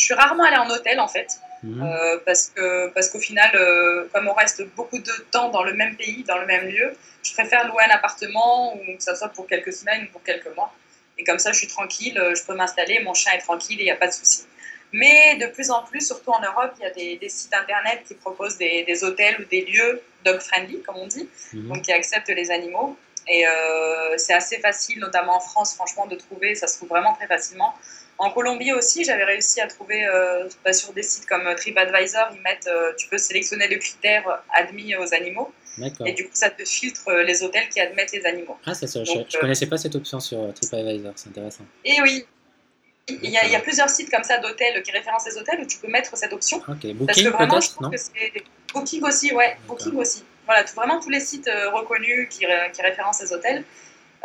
[0.03, 1.29] suis rarement allée en hôtel, en fait,
[1.62, 1.83] mhm.
[1.83, 5.73] euh, parce que parce qu'au final, euh, comme on reste beaucoup de temps dans le
[5.73, 9.31] même pays, dans le même lieu, je préfère louer un appartement, ou que ça soit
[9.31, 10.71] pour quelques semaines ou pour quelques mois.
[11.16, 13.85] Et comme ça, je suis tranquille, euh, je peux m'installer, mon chien est tranquille et
[13.85, 14.45] il n'y a pas de souci.
[14.93, 18.14] Mais de plus en plus, surtout en Europe, il y a des, sites internet qui
[18.14, 21.69] proposent des, hôtels ou des lieux dog-friendly, comme on dit, mhm.
[21.69, 22.99] donc qui acceptent les animaux.
[23.29, 26.55] Et euh, c'est assez facile, notamment en France, franchement, de trouver.
[26.55, 27.75] Ça se trouve vraiment très facilement.
[28.19, 32.43] En Colombie aussi, j'avais réussi à trouver euh, bah, sur des sites comme TripAdvisor, ils
[32.43, 35.53] mettent, euh, tu peux sélectionner les critères admis aux animaux.
[36.05, 38.59] Et du coup, ça te filtre les hôtels qui admettent les animaux.
[38.67, 41.65] Ah, ça, je ne connaissais pas cette option sur TripAdvisor, c'est intéressant.
[41.85, 42.27] Et oui,
[43.23, 45.61] il y, a, il y, a, plusieurs sites comme ça d'hôtels qui référencent les hôtels
[45.61, 46.59] où tu peux mettre cette option.
[46.59, 48.33] Ok, Booking Parce que vraiment, je trouve que c'est
[48.73, 50.23] Booking aussi, ouais, Booking aussi.
[50.46, 53.64] Voilà, vraiment tous les sites euh, reconnus qui, qui, référencent les hôtels.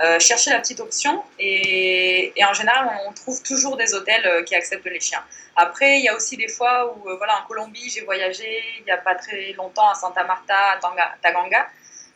[0.03, 4.43] Euh, cherchez la petite option et, et, en général on trouve toujours des hôtels euh,
[4.43, 5.23] qui acceptent les chiens.
[5.55, 8.91] Après il y a aussi des fois où voilà en Colombie j'ai voyagé il n'y
[8.91, 10.79] a pas très longtemps à Santa Marta, à
[11.21, 11.69] Taganga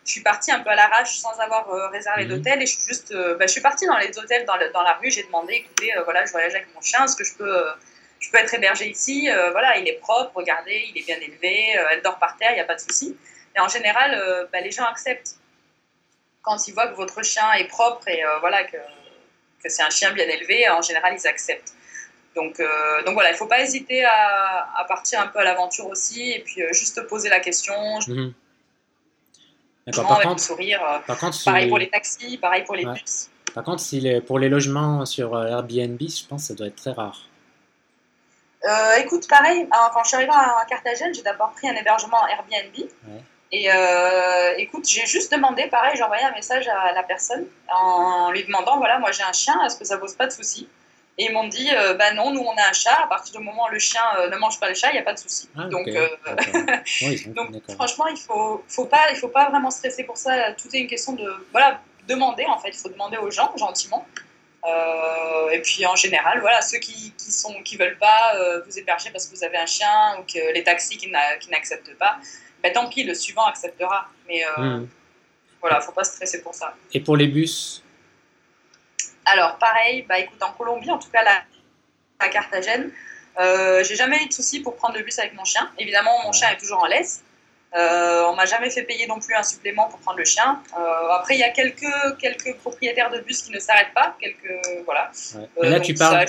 [0.10, 2.30] je suis partie un peu à l'arrache sans avoir euh, réservé mhm.
[2.30, 4.82] d'hôtel et je suis juste, euh, bah, je suis partie dans les hôtels dans, dans
[4.82, 5.12] la rue.
[5.12, 7.64] J'ai demandé, écoutez, euh, voilà, je voyage avec mon chien, est-ce que je peux,
[8.20, 9.30] je peux être hébergée ici?
[9.52, 12.60] Voilà, il est propre, regardez, il est bien élevé, elle dort par terre, il n'y
[12.60, 13.16] a pas de souci.
[13.60, 15.36] Et en général, bah, les gens acceptent
[16.42, 18.78] quand ils voient que votre chien est propre et voilà que,
[19.62, 20.70] que c'est un chien bien élevé.
[20.70, 21.74] En général, ils acceptent.
[22.36, 22.62] Donc,
[23.06, 26.32] donc voilà, il ne faut pas hésiter à, à, partir un peu à l'aventure aussi
[26.32, 27.76] et puis juste poser la question.
[28.08, 28.34] Mhm.
[29.94, 30.82] Par contre, sourire.
[31.06, 33.30] Par contre, pareil pour les taxis, pareil pour les bus.
[33.54, 36.76] Par contre, si pour les logements sur euh, Airbnb, je pense que ça doit être
[36.76, 37.20] très rare.
[38.66, 42.90] Euh, écoute, pareil, quand je suis arrivée à Carthagène, j'ai d'abord pris un hébergement Airbnb.
[43.52, 48.32] Et euh, écoute, j'ai juste demandé, pareil, j'ai envoyé un message à la personne en
[48.32, 50.70] lui demandant voilà, moi j'ai un chien, est-ce que ça pose pas de souci
[51.18, 53.66] Et ils m'ont dit bah non, nous on a un chat, à partir du moment
[53.68, 55.50] où le chien ne mange pas le chat, il n'y a pas de souci.
[55.58, 55.88] Ah, donc,
[57.28, 60.54] donc franchement, il ne faut, faut, pas, il faut pas vraiment stresser pour ça.
[60.54, 61.28] Tout est une question de.
[61.52, 64.06] Voilà, demander en fait, il faut demander aux gens gentiment.
[64.66, 68.78] Euh, et puis en général, voilà, ceux qui, qui sont qui veulent pas euh, vous
[68.78, 72.18] héberger parce que vous avez un chien ou que les taxis qui n'acceptent pas,
[72.64, 74.08] ben, tant pis, le suivant acceptera.
[74.28, 74.88] Mais euh, hmm.
[75.62, 76.76] voilà, faut pas stresser pour ça.
[76.94, 77.84] Et pour les bus?
[79.26, 81.44] Alors pareil, bah écoute, en Colombie, en tout cas là,
[82.20, 82.92] à Carthagène,
[83.40, 85.70] euh, j'ai jamais eu de soucis pour prendre le bus avec mon chien.
[85.78, 87.24] Évidemment, mon chien est toujours en laisse.
[87.76, 90.60] Euh, on m'a jamais fait payer non plus un supplément pour prendre le chien.
[90.76, 94.16] Euh, après, il y a quelques, quelques propriétaires de bus qui ne s'arrêtent pas.
[94.20, 95.12] Quelques, voilà.
[95.36, 96.26] Euh, là, tu parles,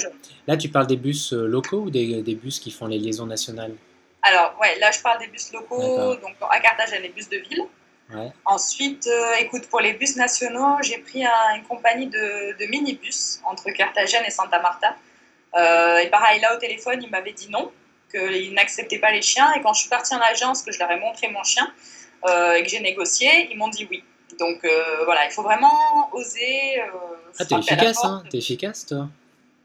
[0.46, 3.72] là, tu parles des bus locaux ou des, des, bus qui font les liaisons nationales?
[4.22, 6.14] Alors, ouais, là, je parle des bus locaux.
[6.16, 7.64] Donc, à Carthagène, les bus de ville.
[8.44, 14.24] Ensuite, écoute, pour les bus nationaux, j'ai pris une compagnie de, de minibus entre Carthagène
[14.26, 14.96] et Santa Marta.
[16.02, 17.70] et pareil, là, au téléphone, il m'avait dit non
[18.10, 19.52] qu'ils n'acceptaient pas les chiens.
[19.54, 21.72] Et quand je suis partie en agence, que je leur ai montré mon chien
[22.28, 24.04] euh, et que j'ai négocié, ils m'ont dit oui.
[24.38, 26.80] Donc euh, voilà, il faut vraiment oser.
[26.80, 26.86] Euh,
[27.38, 29.08] ah, t'es efficace, hein T'es efficace, toi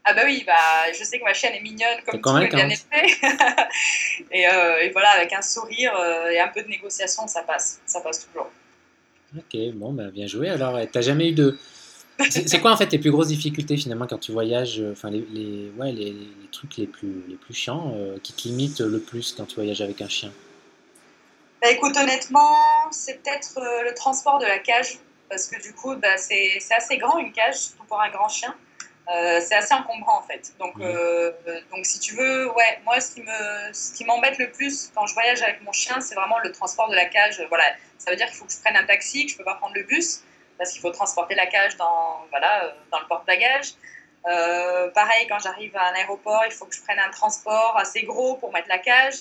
[0.08, 0.54] ah bah oui, bah,
[0.96, 3.14] je sais que ma chienne est mignonne comme tout est bien élevé.
[4.30, 5.92] et, et, voilà, avec un sourire
[6.30, 7.80] et un peu de négociation, ça passe.
[7.86, 8.50] Ça passe toujours.
[9.36, 10.48] Ok, bon, bah, bien joué.
[10.48, 11.58] Alors, t'as jamais eu de,
[12.30, 15.26] c'est quoi en fait tes plus grosses difficultés finalement quand tu voyages euh, Enfin, les,
[15.30, 19.00] les, ouais, les, les, trucs les plus, les plus chiants euh, qui te limitent le
[19.00, 20.32] plus quand tu voyages avec un chien?
[21.60, 22.56] Bah, Écoute, honnêtement,
[22.90, 24.98] c'est peut-être euh, le transport de la cage.
[25.28, 28.54] Parce que du coup, bah, c'est assez grand une cage, surtout pour un grand chien.
[29.08, 30.52] C'est assez encombrant en fait.
[30.58, 30.74] Donc,
[31.70, 35.06] donc si tu veux, ouais, moi ce qui me, ce qui m'embête le plus quand
[35.06, 37.40] je voyage avec mon chien, c'est vraiment le transport de la cage.
[37.48, 37.64] Voilà,
[37.98, 39.74] ça veut dire qu'il faut que je prenne un taxi, que je peux pas prendre
[39.74, 40.22] le bus
[40.58, 43.74] parce qu'il faut transporter la cage dans, voilà, euh, dans le porte-bagages.
[44.26, 48.02] Euh, pareil, quand j'arrive à un aéroport, il faut que je prenne un transport assez
[48.02, 49.14] gros pour mettre la cage.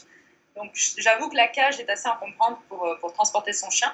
[0.55, 3.93] Donc j'avoue que la cage est assez encombrante pour, euh, pour transporter son chien.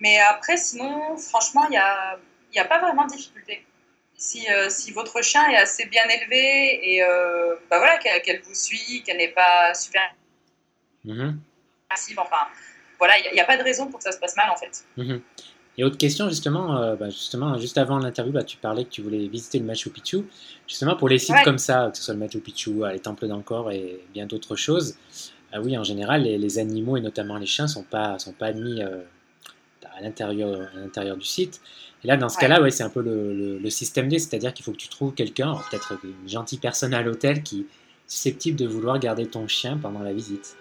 [0.00, 2.18] Mais après, sinon, franchement, il n'y a,
[2.52, 3.66] y a pas vraiment de difficulté.
[4.20, 7.00] Si, si, votre chien est assez bien élevé et
[7.70, 10.02] bah voilà, qu'elle vous suit, qu'elle n'est pas super
[11.04, 11.30] mmh.
[12.16, 12.48] enfin,
[12.98, 14.84] voilà, il n'y a, pas de raison pour que ça se passe mal en fait.
[14.96, 15.20] Mhm.
[15.78, 19.00] Et autre question, justement, euh, bah, justement juste avant l'interview, bah, tu parlais que tu
[19.00, 20.24] voulais visiter le Machu Picchu.
[20.66, 23.28] Justement, pour les sites comme ça, que ce soit le Machu Picchu, euh, les temples
[23.28, 24.96] d'Angkor et bien d'autres choses,
[25.54, 28.46] euh, oui, en général, les, animaux et notamment les chiens ne sont pas, sont pas
[28.46, 31.60] admis à l'intérieur du site.
[32.04, 34.64] Et là, dans ce cas-là, ouais, c'est un peu le, le système D, c'est-à-dire qu'il
[34.64, 37.66] faut que tu trouves quelqu'un, peut-être une gentille personne à l'hôtel qui est
[38.06, 40.56] susceptible de vouloir garder ton chien pendant la visite.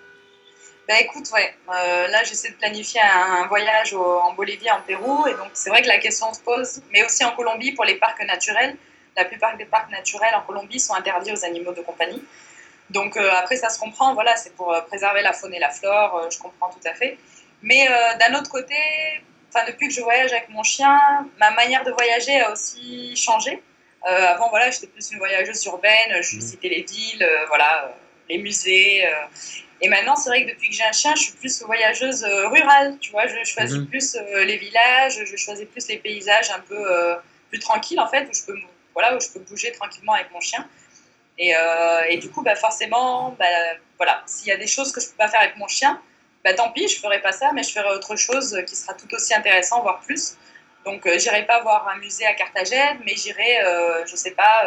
[0.88, 5.34] Bah écoute, ouais, euh, là j'essaie de planifier un, voyage en Bolivie, en Pérou, et
[5.34, 8.24] donc c'est vrai que la question se pose, mais aussi en Colombie pour les parcs
[8.26, 8.76] naturels.
[9.18, 12.24] La plupart des parcs naturels en Colombie sont interdits aux animaux de compagnie.
[12.90, 15.72] Donc euh, après ça se comprend, voilà, c'est pour euh, préserver la faune et la
[15.72, 17.18] flore, je comprends tout à fait.
[17.62, 18.76] Mais d'un autre côté,
[19.50, 21.00] enfin depuis que je voyage avec mon chien,
[21.40, 23.62] ma manière de voyager a aussi changé.
[24.04, 26.40] avant voilà, j'étais plus une voyageuse urbaine, je mmh.
[26.40, 27.94] visitais les villes, voilà,
[28.30, 29.04] les musées.
[29.82, 32.48] Et maintenant, c'est vrai que depuis que j'ai un chien, je suis plus voyageuse euh,
[32.48, 33.28] rurale, tu vois.
[33.28, 33.88] Je choisis mhm.
[33.88, 37.16] plus euh, les villages, je choisis plus les paysages un peu euh,
[37.50, 38.58] plus tranquilles, en fait, où je, peux,
[38.94, 40.68] voilà, où je peux bouger tranquillement avec mon chien.
[41.40, 41.54] Et,
[42.10, 43.46] et du coup, bah, forcément, bah,
[43.98, 46.02] voilà, s'il y a des choses que je ne peux pas faire avec mon chien,
[46.52, 48.94] bah, tant pis, je ne ferai pas ça, mais je ferai autre chose qui sera
[48.94, 50.36] tout aussi intéressant, voire plus.
[50.86, 53.58] Donc, j'irai pas voir un musée à Carthagène, mais j'irai,
[54.06, 54.66] je sais pas,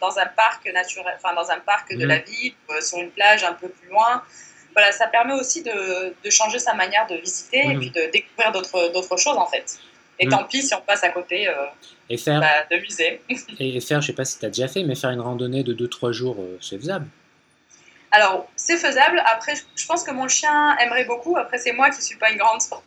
[0.00, 2.08] dans un parc naturel, enfin dans un parc de mhm.
[2.08, 4.22] la ville, sur une plage un peu plus loin,
[4.78, 7.80] voilà, ça permet aussi de, de, changer sa manière de visiter et mhm.
[7.80, 9.78] puis de découvrir d'autres choses en fait.
[10.20, 10.32] Et mhm.
[10.32, 11.52] tant pis si on passe à côté euh,
[12.10, 13.20] et faire, bah, de musée.
[13.58, 15.74] et faire, je sais pas si tu as déjà fait, mais faire une randonnée de
[15.74, 17.06] 2-3 jours, euh, c'est faisable
[18.10, 19.22] Alors, c'est faisable.
[19.26, 21.36] Après, je pense que mon chien aimerait beaucoup.
[21.36, 22.86] Après, c'est moi qui suis pas une grande sportive.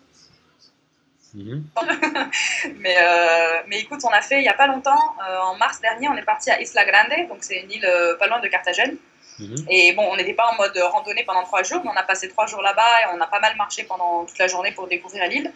[1.34, 1.63] Mhm.
[2.79, 6.10] mais, euh, mais écoute, on a fait il n'y a pas longtemps, en mars dernier,
[6.10, 8.97] on est parti à Isla Grande, donc c'est une île pas loin de Carthagène.
[9.39, 9.65] Mhm.
[9.69, 12.27] Et bon, on n'était pas en mode randonnée pendant trois jours, mais on a passé
[12.27, 15.25] trois jours là-bas et on a pas mal marché pendant toute la journée pour découvrir
[15.29, 15.53] l'île.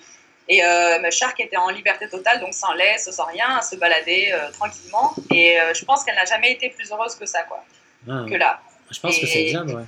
[0.48, 4.30] Et euh, Shark était en liberté totale, donc sans laisse, sans rien, à se balader
[4.32, 5.14] euh, tranquillement.
[5.32, 7.64] Et euh, je pense qu'elle n'a jamais été plus heureuse que ça, quoi.
[8.08, 8.26] Ah.
[8.30, 8.62] que là.
[8.92, 9.84] Je pense que c'est bien, ouais.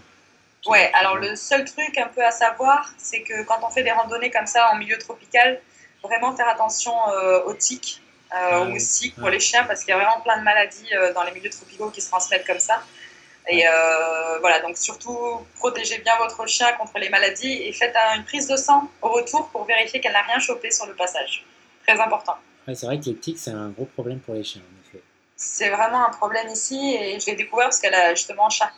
[0.66, 3.92] Ouais, alors le seul truc un peu à savoir, c'est que quand on fait des
[3.92, 5.62] randonnées comme ça en milieu tropical,
[6.04, 8.02] vraiment faire attention euh, aux tiques,
[8.34, 11.32] aux moustiques pour les chiens, parce qu'il y a vraiment plein de maladies dans les
[11.32, 12.82] milieux tropicaux qui se transmettent comme ça.
[13.48, 15.18] Et euh, voilà, donc surtout
[15.56, 19.50] protégez bien votre chien contre les maladies et faites une prise de sang au retour
[19.50, 21.46] pour vérifier qu'elle n'a rien chopé sur le passage.
[21.86, 22.36] Très important.
[22.68, 25.02] c'est vrai que les tiques, c'est un gros problème pour les chiens, en effet.
[25.38, 28.72] C'est vraiment un problème ici et je l'ai découvert parce qu'elle a justement chat.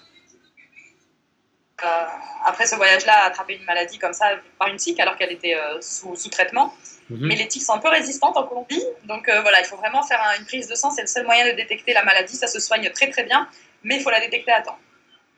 [1.84, 2.06] Euh,
[2.46, 5.80] après ce voyage-là, attrapé une maladie comme ça par une tique alors qu'elle était euh,
[5.82, 6.74] sous, sous, traitement.
[7.10, 7.28] Mhm.
[7.28, 10.20] Mais les tiques sont un peu résistantes en Colombie, donc voilà, il faut vraiment faire
[10.38, 12.90] une prise de sang, c'est le seul moyen de détecter la maladie, ça se soigne
[12.92, 13.48] très très bien
[13.84, 14.78] mais il faut la détecter à temps.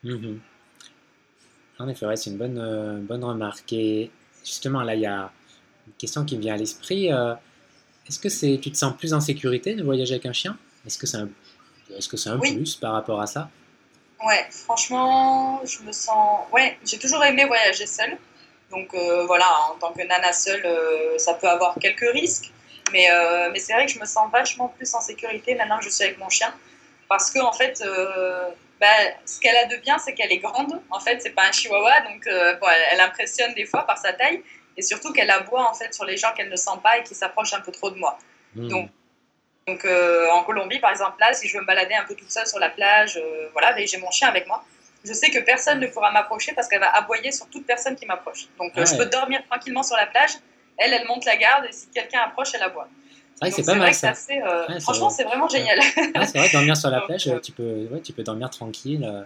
[0.04, 0.40] Mhm.
[1.80, 3.74] En effet, c'est une bonne, euh, bonne remarque.
[3.74, 4.12] Et
[4.44, 5.32] justement, là, il y a
[5.88, 7.12] une question qui me vient à l'esprit.
[7.12, 7.34] Euh,
[8.08, 10.58] est-ce que c'est, tu te sens plus en sécurité de voyager avec un chien?
[10.86, 11.30] Est-ce que c'est un,
[11.96, 13.50] est-ce que c'est un plus par rapport à ça?
[14.26, 16.42] Ouais, franchement, je me sens.
[16.52, 18.18] Ouais, j'ai toujours aimé voyager seule.
[18.70, 20.66] Donc euh, voilà, en tant que nana seule,
[21.18, 22.52] ça peut avoir quelques risques.
[22.92, 23.08] Mais,
[23.52, 26.04] mais c'est vrai que je me sens vachement plus en sécurité maintenant que je suis
[26.04, 26.54] avec mon chien
[27.12, 28.88] parce que en fait, euh, bah,
[29.26, 30.82] ce qu'elle a de bien, c'est qu'elle est grande.
[30.90, 32.56] En fait, c'est pas un chihuahua, donc euh,
[32.90, 34.42] elle, impressionne des fois par sa taille,
[34.78, 37.14] et surtout qu'elle aboie en fait sur les gens qu'elle ne sent pas et qui
[37.14, 38.18] s'approchent un peu trop de moi.
[38.56, 38.70] Hmm.
[38.70, 38.90] Donc,
[39.68, 42.32] donc euh, en Colombie, par exemple, là, si je veux me balader un peu toute
[42.32, 43.22] seule sur la plage,
[43.54, 44.64] voilà, j'ai mon chien avec moi.
[45.04, 48.06] Je sais que personne ne pourra m'approcher parce qu'elle va aboyer sur toute personne qui
[48.06, 48.48] m'approche.
[48.58, 50.32] Donc je peux dormir tranquillement sur la plage.
[50.78, 52.88] Elle, elle monte la garde et si quelqu'un approche, elle aboie
[53.50, 54.14] c'est pas mal ça.
[54.30, 55.80] Euh, franchement, c'est vraiment génial.
[55.82, 59.04] c'est vrai, dormir sur la plage, euh, tu, peux, ouais, tu peux dormir tranquille.
[59.04, 59.24] Euh.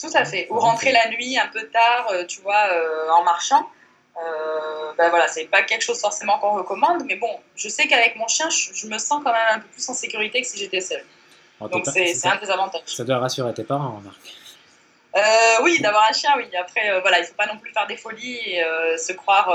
[0.00, 0.48] Tout à fait.
[0.50, 2.68] Ou rentrer la nuit un peu tard, tu vois,
[3.16, 3.66] en marchant.
[4.98, 8.26] Ben voilà, c'est pas quelque chose forcément qu'on recommande, mais bon, je sais qu'avec mon
[8.28, 11.04] chien, je, me sens quand même un peu plus en sécurité que si j'étais seule.
[11.60, 12.82] Donc c'est un des avantages.
[12.86, 14.16] Ça doit rassurer tes parents, Marc.
[15.16, 15.20] Euh,
[15.62, 16.44] oui, d'avoir un chien, oui.
[16.58, 19.14] Après, euh, voilà, il ne faut pas non plus faire des folies et euh, se,
[19.14, 19.50] croire,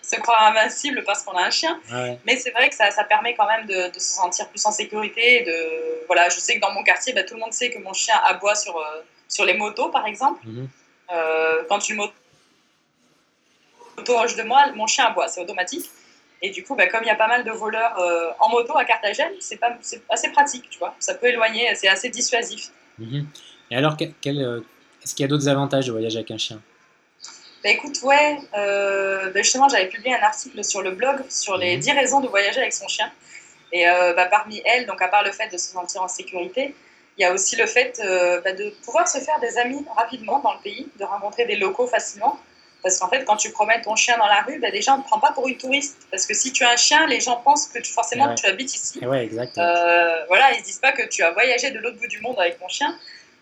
[0.00, 1.78] se croire invincible parce qu'on a un chien.
[2.24, 5.42] Mais c'est vrai que ça, ça, permet quand même de, se sentir plus en sécurité.
[5.42, 7.92] De, voilà, je sais que dans mon quartier, bah, tout le monde sait que mon
[7.92, 8.82] chien aboie sur,
[9.28, 10.40] sur les motos, par exemple.
[10.44, 10.68] Mhm.
[11.68, 12.12] quand une moto
[14.02, 15.90] proche de moi, mon chien aboie, c'est automatique.
[16.40, 17.96] Et du coup, bah, comme il y a pas mal de voleurs
[18.40, 19.60] en moto à Carthagène, c'est
[20.08, 20.94] assez pratique, tu vois.
[20.98, 22.70] Ça peut éloigner, c'est assez dissuasif.
[22.98, 23.26] Mhm.
[23.70, 24.12] Et alors, quel,
[25.02, 26.60] est-ce qu'il y a d'autres avantages de voyager avec un chien?
[27.62, 31.76] Bah écoute, ouais, euh, bah, justement, j'avais publié un article sur le blog sur les
[31.76, 31.96] 10 mhm.
[31.96, 33.10] raisons de voyager avec son chien.
[33.72, 36.74] Et euh, bah, parmi elles, donc à part le fait de se sentir en sécurité,
[37.16, 40.54] il y a aussi le fait euh, de pouvoir se faire des amis rapidement dans
[40.54, 42.38] le pays, de rencontrer des locaux facilement.
[42.82, 45.02] Parce qu'en fait, quand tu promènes ton chien dans la rue, bah, des gens ne
[45.02, 46.06] te prennent pas pour une touriste.
[46.10, 48.74] Parce que si tu as un chien, les gens pensent que tu, forcément tu habites
[48.74, 49.06] ici.
[49.06, 49.54] Ouais, exact.
[49.54, 52.58] voilà, ils ne disent pas que tu as voyagé de l'autre bout du monde avec
[52.58, 52.98] ton chien.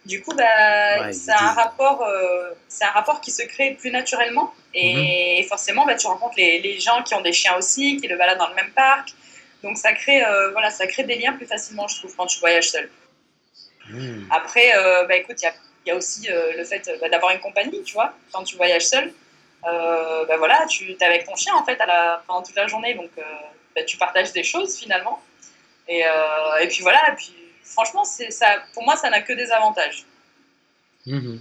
[0.06, 4.54] Du coup, bah, c'est un rapport, euh, c'est un rapport qui se crée plus naturellement.
[4.72, 5.48] Et mhm.
[5.48, 8.38] forcément, bah, tu rencontres les, les, gens qui ont des chiens aussi, qui le baladent
[8.38, 9.10] dans le même parc.
[9.62, 12.40] Donc ça crée, euh, voilà, ça crée des liens plus facilement, je trouve, quand tu
[12.40, 12.88] voyages seul.
[13.90, 14.26] Mhm.
[14.30, 15.52] Après, euh, bah, écoute, il y a,
[15.86, 19.12] y a, aussi le fait bah, d'avoir une compagnie, tu vois, quand tu voyages seul.
[19.62, 22.94] Bah, voilà, tu es avec ton chien en fait à la, pendant toute la journée,
[22.94, 23.10] donc
[23.74, 25.22] bah, tu partages des choses finalement.
[25.88, 26.02] Et,
[26.60, 30.04] et puis voilà, et puis franchement, c'est ça, pour moi, ça n'a que des avantages.
[31.06, 31.40] Mhm.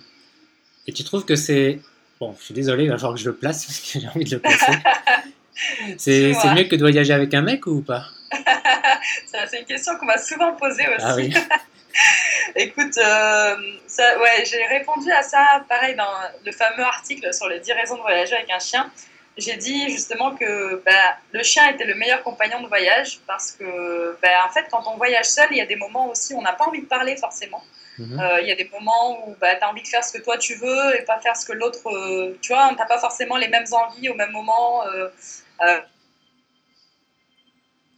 [0.88, 1.80] Et tu trouves que c'est.
[2.20, 4.26] Bon, je suis désolé, il va falloir que je le place parce que j'ai envie
[4.26, 4.74] de le placer.
[5.98, 8.06] c'est mieux que de voyager avec un mec ou pas?
[9.26, 11.04] C'est une question qu'on m'a souvent posée aussi.
[11.04, 11.34] Ah oui.
[12.56, 16.12] Écoute, euh, ouais, j'ai répondu à ça, pareil, dans
[16.46, 18.92] le fameux article sur les 10 raisons de voyager avec un chien
[19.40, 24.18] j'ai dit justement que bah, le chien était le meilleur compagnon de voyage parce que,
[24.22, 26.42] bah, en fait, quand on voyage seul, il y a des moments aussi où on
[26.42, 27.64] n'a pas envie de parler forcément.
[27.98, 28.20] Mhm.
[28.20, 30.24] Euh, il y a des moments où bah, tu as envie de faire ce que
[30.24, 31.88] toi tu veux et pas faire ce que l'autre.
[31.88, 34.84] Euh, tu vois, tu pas forcément les mêmes envies au même moment.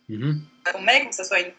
[0.09, 0.41] Mhm.
[0.71, 1.53] Ton mec, ou que ce soit une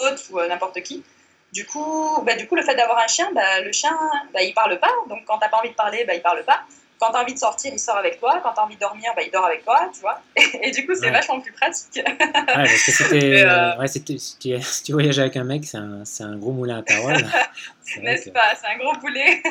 [0.00, 1.04] autre ou n'importe qui.
[1.52, 3.96] Du coup, bah, du coup, le fait d'avoir un chien, bah, le chien,
[4.32, 4.92] bah, il parle pas.
[5.08, 6.64] Donc, quand tu n'as pas envie de parler, bah, il parle pas
[6.98, 8.40] quand tu as envie de sortir, il sort avec toi.
[8.42, 10.20] Quand tu as envie de dormir, bah, il dort avec toi, tu vois.
[10.62, 11.96] Et, du coup, c'est vachement plus pratique.
[11.96, 12.12] ouais,
[12.46, 16.36] parce que euh, ouais, si, tu, si, tu, voyages avec un mec, c'est un, un,
[16.36, 17.16] gros moulin à parole.
[18.00, 18.54] N'est-ce pas?
[18.60, 19.42] C'est un gros boulet.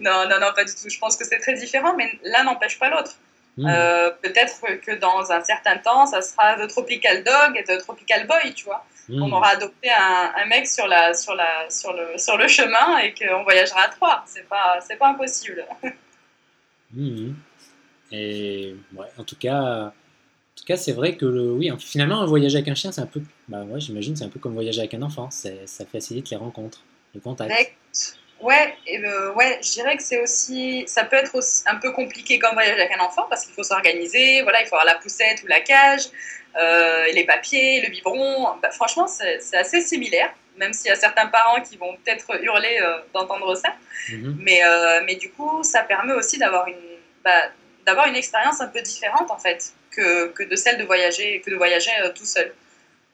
[0.00, 0.88] non, non, non, pas du tout.
[0.88, 3.16] Je pense que c'est très différent, mais l'un n'empêche pas l'autre.
[3.58, 3.66] Hmm.
[4.22, 8.54] Peut-être que dans un certain temps, ça sera The Tropical Dog et The Tropical Boy,
[8.54, 8.84] tu vois.
[9.08, 9.22] Hmm.
[9.22, 12.98] On aura adopté un, un, mec sur, la, sur, la, sur, le, sur le chemin
[12.98, 14.22] et qu'on voyagera à trois.
[14.26, 15.66] C'est pas, pas impossible.
[16.90, 17.34] Hmm.
[18.10, 19.92] Et ouais, en tout cas, en
[20.56, 23.20] tout cas, c'est vrai que le, oui, finalement, voyager avec un chien, c'est un peu,
[23.46, 25.28] bah ouais, j'imagine, c'est un peu comme voyager avec un enfant.
[25.30, 26.82] Ça facilite les rencontres,
[27.14, 27.76] les contacts.
[28.40, 29.00] Ouais, et
[29.34, 32.80] ouais, je dirais que c'est aussi, ça peut être aussi un peu compliqué comme voyager
[32.80, 34.42] avec un enfant parce qu'il faut s'organiser.
[34.42, 36.08] Voilà, il faut avoir la poussette ou la cage.
[36.56, 38.48] Euh, les papiers, le biberon.
[38.62, 42.78] Bah, franchement, c'est assez similaire, même s'il y a certains parents qui vont peut-être hurler
[42.82, 43.74] euh, d'entendre ça.
[44.10, 44.36] Mhm.
[44.40, 46.76] mais, euh, mais du coup, ça permet aussi d'avoir une,
[47.24, 47.50] bah,
[47.84, 51.50] d'avoir une expérience un peu différente en fait que, que, de celle de voyager, que
[51.50, 52.52] de voyager tout seul.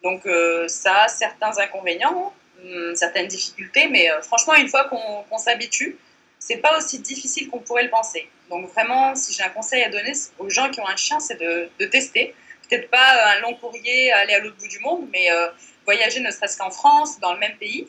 [0.03, 0.23] Donc
[0.69, 2.33] ça a certains inconvénients,
[2.95, 5.97] certaines difficultés, mais franchement, une fois qu'on s'habitue,
[6.39, 8.29] c'est pas aussi difficile qu'on pourrait le penser.
[8.51, 11.41] Donc vraiment, si j'ai un conseil à donner aux gens qui ont un chien, c'est
[11.41, 12.35] de, tester
[12.69, 15.49] peut-être pas euh, un long courrier, aller à l'autre bout du monde, mais euh,
[15.85, 17.89] voyager ne serait-ce qu'en France, dans le même pays,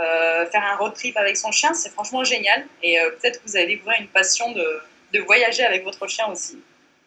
[0.00, 2.66] euh, faire un road trip avec son chien, c'est franchement génial.
[2.82, 4.66] Et peut-être que vous allez découvrir une passion de,
[5.12, 6.58] de, voyager avec votre chien aussi.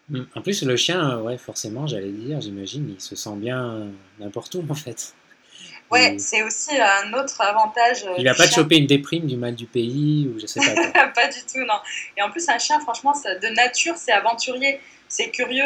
[0.08, 0.22] Mm.
[0.34, 3.86] En plus, le chien, ouais, forcément, j'allais dire, j'imagine, il se sent bien
[4.18, 5.14] n'importe où en fait.
[5.90, 8.04] Ouais, c'est aussi un autre avantage.
[8.16, 11.08] Il va pas te choper une déprime du mal du pays ou je sais pas.
[11.14, 11.80] pas du tout, non.
[12.16, 15.64] Et en plus, un chien, franchement, de nature, c'est aventurier, c'est curieux.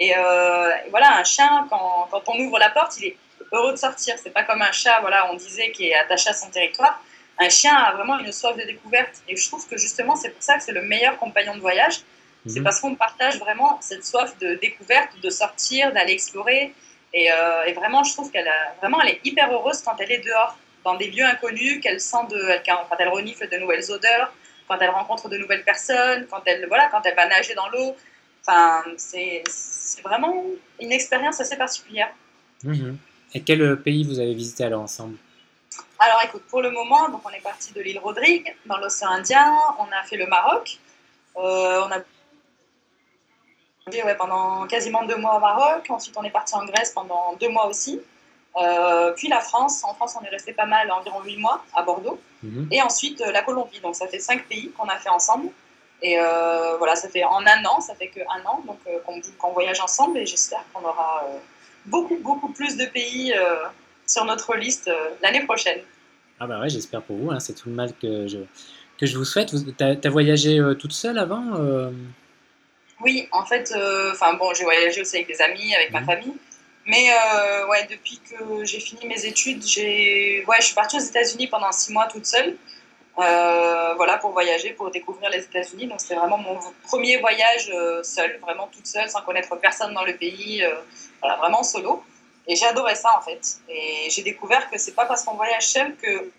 [0.00, 3.16] Euh, et, voilà, un chien, quand, quand, on ouvre la porte, il est
[3.50, 4.16] heureux de sortir.
[4.22, 7.02] C'est pas comme un chat, voilà, on disait, qui est attaché à son territoire.
[7.38, 9.22] Un chien a vraiment une soif de découverte.
[9.26, 12.00] Et je trouve que justement, c'est pour ça que c'est le meilleur compagnon de voyage.
[12.46, 12.64] C'est mhm.
[12.64, 16.74] parce qu'on partage vraiment cette soif de découverte, de sortir, d'aller explorer.
[17.14, 20.24] Et, euh, et, vraiment, je trouve qu'elle vraiment, elle est hyper heureuse quand elle est
[20.24, 24.32] dehors, dans des lieux inconnus, qu'elle sent de, quand elle renifle de nouvelles odeurs,
[24.66, 27.94] quand elle rencontre de nouvelles personnes, quand elle, voilà, quand elle va nager dans l'eau.
[28.40, 29.42] Enfin, c'est
[30.02, 30.44] vraiment
[30.80, 32.10] une expérience assez particulière.
[32.64, 32.98] Mhm.
[33.34, 35.16] Et quel pays vous avez visité alors ensemble?
[35.98, 39.56] Alors écoute, pour le moment, donc on est parti de l'île Rodrigue, dans l'océan Indien,
[39.78, 40.78] on a fait le Maroc,
[41.36, 42.00] euh, on a
[43.86, 47.48] ouais, pendant quasiment deux mois au Maroc, ensuite on est parti en Grèce pendant deux
[47.48, 48.00] mois aussi,
[48.56, 51.82] euh, puis la France, en France on est resté pas mal, environ huit mois à
[51.82, 52.68] Bordeaux, mhm.
[52.70, 55.48] et ensuite euh, la Colombie, donc ça fait cinq pays qu'on a fait ensemble.
[56.04, 58.98] Et euh, voilà, ça fait en un an, ça fait que un an donc euh,
[59.38, 61.24] qu'on voyage ensemble et j'espère qu'on aura
[61.86, 63.32] beaucoup, beaucoup plus de pays
[64.04, 64.90] sur notre liste
[65.22, 65.78] l'année prochaine.
[66.40, 68.38] Ah bah ouais, j'espère pour vous, hein, c'est tout le mal que je,
[68.98, 69.54] que je vous souhaite.
[69.78, 71.44] Tu as, voyagé toute seule avant
[73.02, 73.74] Oui, en fait,
[74.12, 76.06] enfin bon, j'ai voyagé aussi avec des amis, avec ma mhm.
[76.06, 76.34] famille.
[76.86, 77.10] Mais
[77.68, 81.70] ouais, depuis que j'ai fini mes études, j'ai, ouais, je suis partie aux États-Unis pendant
[81.72, 82.56] six mois toute seule.
[83.18, 85.86] Euh, voilà, pour voyager, pour découvrir les États-Unis.
[85.86, 90.04] Donc c'était vraiment mon premier voyage euh, seul, vraiment toute seule, sans connaître personne dans
[90.04, 90.74] le pays, euh,
[91.20, 92.02] voilà, vraiment solo.
[92.46, 93.58] Et j'ai adoré ça en fait.
[93.68, 96.30] Et j'ai découvert que c'est pas parce qu'on voyage seul que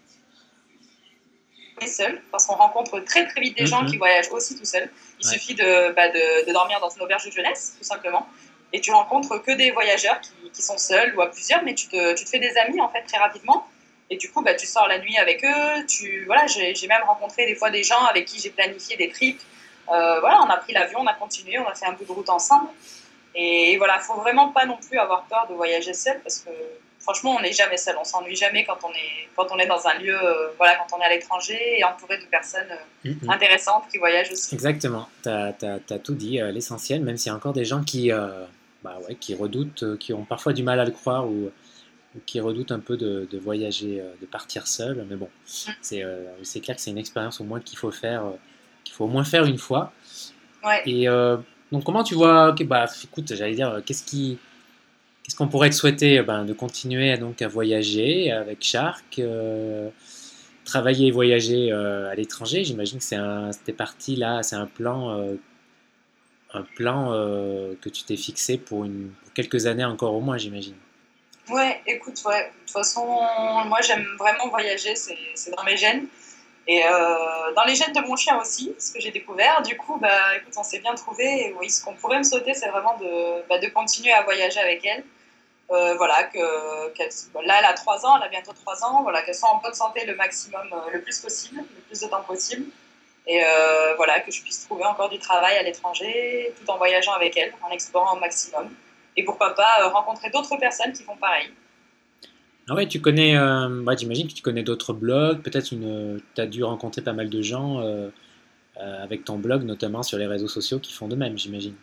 [1.87, 3.89] seul, parce qu'on rencontre très très vite des gens mhm.
[3.89, 4.89] qui voyagent aussi tout seuls.
[5.19, 8.27] Il suffit de, bah, de, de, dormir dans une auberge de jeunesse, tout simplement.
[8.73, 11.87] Et tu rencontres que des voyageurs qui, qui, sont seuls ou à plusieurs, mais tu
[11.87, 13.67] te, tu te fais des amis en fait très rapidement.
[14.09, 15.85] Et du coup, bah, tu sors la nuit avec eux.
[15.87, 19.41] Tu, voilà, j'ai même rencontré des fois des gens avec qui j'ai planifié des trips.
[19.89, 22.11] Euh, voilà, on a pris l'avion, on a continué, on a fait un peu de
[22.11, 22.69] route ensemble.
[23.35, 26.49] Et voilà, faut vraiment pas non plus avoir peur de voyager seul parce que
[27.03, 27.95] franchement, on n'est jamais seul.
[27.99, 30.97] On s'ennuie jamais quand on est quand on est dans un lieu, euh, voilà, quand
[30.97, 33.31] on est à l'étranger et entouré de personnes euh, mm-hmm.
[33.31, 34.55] intéressantes qui voyagent aussi.
[34.55, 35.07] Exactement.
[35.21, 38.97] Tu as, as, tout dit, l'essentiel, même s'il y a encore des gens qui, bah
[39.07, 41.51] ouais, qui redoutent, qui ont parfois du mal à le croire ou
[42.25, 45.05] qui redoutent un peu de, voyager, euh, de partir seul.
[45.09, 45.29] Mais bon,
[45.93, 48.31] euh, c'est clair que c'est une expérience au moins qu'il faut faire, euh,
[48.83, 49.91] qu'il faut au moins faire une fois.
[50.85, 51.07] Et
[51.71, 54.37] donc, comment tu vois Bah, écoute, j'allais dire, qu'est-ce qui,
[55.23, 59.21] qu'est-ce qu'on pourrait te souhaiter ben, De continuer donc à voyager avec Shark,
[60.65, 62.63] travailler et voyager à l'étranger?
[62.63, 63.17] J'imagine que c'est
[63.51, 65.35] c'était parti là, c'est un plan,
[66.53, 67.11] un plan
[67.81, 70.75] que tu t'es fixé pour, une, quelques années encore au moins, j'imagine.
[71.49, 72.45] Ouais, écoute, ouais.
[72.45, 76.07] De toute façon, moi j'aime vraiment voyager, c'est dans mes gènes.
[76.67, 79.61] Et euh, dans les gènes de mon chien aussi, ce que j'ai découvert.
[79.63, 81.47] Du coup, bah, écoute, on s'est bien trouvé.
[81.47, 84.59] Et oui, ce qu'on pourrait me sauter, c'est vraiment de, bah, de continuer à voyager
[84.59, 85.03] avec elle.
[85.71, 86.39] Euh, voilà, que,
[87.45, 89.03] là, elle a 3 ans, elle a bientôt 3 ans.
[89.03, 92.07] Voilà, qu'elle soit en bonne santé le maximum, euh, le plus possible, le plus de
[92.07, 92.65] temps possible.
[93.25, 93.41] Et
[93.95, 97.53] voilà, que je puisse trouver encore du travail à l'étranger, tout en voyageant avec elle,
[97.61, 98.69] en explorant au maximum
[99.15, 101.49] et pourquoi pas rencontrer d'autres personnes qui font pareil.
[102.69, 106.45] Ah ouais, tu connais, euh, j'imagine que tu connais d'autres blogs, peut-être une, tu as
[106.45, 108.09] dû rencontrer pas mal de gens euh,
[108.77, 111.75] avec ton blog, notamment sur les réseaux sociaux, qui font de même, j'imagine.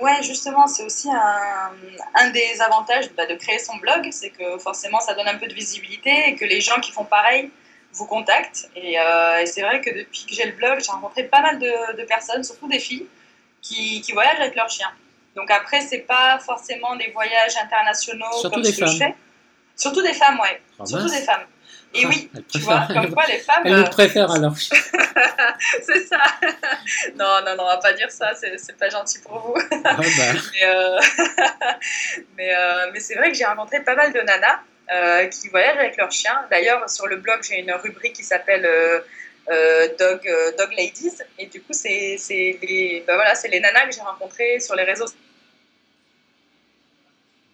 [0.00, 1.70] Ouais, justement, c'est aussi un,
[2.14, 5.46] un, des avantages bah, de créer son blog, c'est que forcément ça donne un peu
[5.46, 7.50] de visibilité et que les gens qui font pareil
[7.92, 8.68] vous contactent.
[8.76, 11.58] Et, euh, et c'est vrai que depuis que j'ai le blog, j'ai rencontré pas mal
[11.58, 13.06] de, de, personnes, surtout des filles,
[13.62, 14.90] qui, qui voyagent avec leurs chiens.
[15.34, 18.88] Donc après, c'est pas forcément des voyages internationaux surtout comme des ce femmes.
[18.88, 19.14] que je fais.
[19.76, 20.60] Surtout des femmes, ouais.
[20.80, 21.46] Ah, surtout des femmes.
[21.94, 23.62] Et ah, oui, tu vois, comme quoi les femmes.
[23.64, 23.84] Elles euh...
[23.84, 24.54] préfèrent alors.
[24.58, 26.20] c'est ça.
[27.16, 29.54] non, non, non, on va pas dire ça, c'est pas gentil pour vous.
[29.84, 30.02] Ah, bah.
[30.52, 31.00] mais, euh...
[32.36, 34.60] mais, euh, mais c'est vrai que j'ai rencontré pas mal de nanas
[34.92, 36.44] euh, qui voyagent avec leurs chiens.
[36.50, 40.20] D'ailleurs, sur le blog, j'ai une rubrique qui s'appelle euh, dog,
[40.58, 41.22] dog Ladies.
[41.38, 45.06] Et du coup, c'est les, bah, voilà, les nanas que j'ai rencontrées sur les réseaux.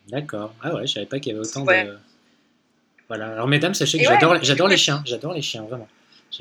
[0.09, 0.53] D'accord.
[0.62, 1.99] Ah ouais, je savais pas qu'il y avait autant de
[3.13, 3.33] voilà.
[3.33, 5.03] Alors, mesdames, sachez que j'adore, j'adore les chiens.
[5.05, 5.87] J'adore les chiens, vraiment.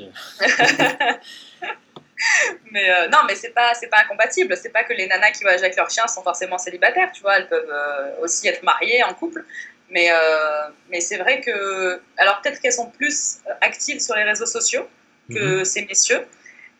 [2.70, 4.56] mais euh, non, mais c'est pas, c'est pas incompatible.
[4.56, 7.36] C'est pas que les nanas qui voyagent avec leurs chiens sont forcément célibataires, tu vois.
[7.36, 9.44] Elles peuvent euh, aussi être mariées en couple.
[9.90, 12.00] Mais, euh, mais c'est vrai que.
[12.16, 14.88] Alors, peut-être qu'elles sont plus actives sur les réseaux sociaux
[15.28, 15.64] que mhm.
[15.66, 16.26] ces messieurs.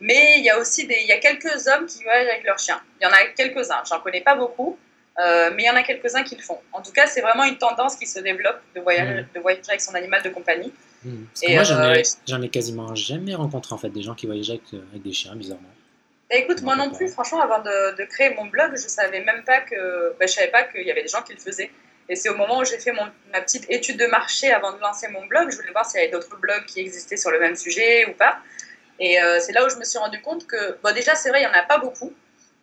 [0.01, 2.59] Mais il y a aussi des, il y a quelques hommes qui voyagent avec leurs
[2.59, 2.81] chiens.
[2.99, 3.83] Il y en a quelques-uns.
[3.87, 4.79] J'en connais pas beaucoup.
[5.19, 6.59] Euh, mais il y en a quelques-uns qui le font.
[6.73, 9.27] En tout cas, c'est vraiment une tendance qui se développe de voyager, mmh.
[9.35, 10.73] de voyager avec son animal de compagnie.
[11.05, 11.25] Mmh.
[11.43, 14.75] Et moi, euh, j'en ai, quasiment jamais rencontré en fait des gens qui voyageaient avec,
[14.75, 15.69] euh, des chiens, bizarrement.
[16.31, 19.61] Bah, écoute, moi non plus, franchement, avant de, créer mon blog, je savais même pas
[19.61, 21.71] que, bah, je savais pas qu'il y avait des gens qui le faisaient.
[22.09, 24.81] Et c'est au moment où j'ai fait mon, ma petite étude de marché avant de
[24.81, 27.39] lancer mon blog, je voulais voir s'il y avait d'autres blogs qui existaient sur le
[27.39, 28.39] même sujet ou pas.
[28.99, 31.45] Et c'est là où je me suis rendu compte que, bon, déjà, c'est vrai, il
[31.45, 32.13] y en a pas beaucoup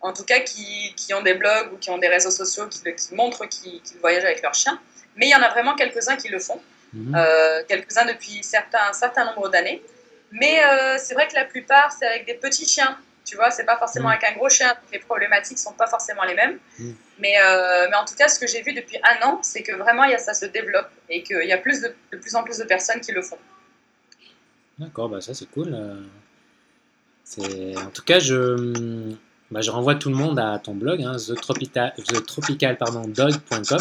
[0.02, 2.82] en tout cas qui, qui, ont des blogs ou qui ont des réseaux sociaux qui,
[2.82, 4.80] qui montrent qu'ils voyagent avec leurs chiens.
[5.16, 6.62] Mais il y en a vraiment quelques-uns qui le font,
[6.93, 7.16] mhm.
[7.16, 9.84] euh, quelques-uns depuis certains, un certain nombre d'années.
[10.32, 12.97] Mais euh, c'est vrai que la plupart, c'est avec des petits chiens.
[13.26, 14.16] Tu vois, c'est pas forcément mhm.
[14.16, 16.58] avec un gros chien, donc les problématiques sont pas forcément les mêmes.
[16.80, 16.95] Mhm.
[17.20, 19.74] Mais, euh, mais en tout cas, ce que j'ai vu depuis un an, c'est que
[19.74, 22.43] vraiment, y a, ça se développe et qu'il y a plus de, de, plus en
[22.43, 23.38] plus de personnes qui le font.
[24.78, 25.76] D'accord, bah ça c'est cool.
[27.38, 29.14] En tout cas, je
[29.52, 33.80] bah, je renvoie tout le monde à ton blog, hein, thetropical.dog.com.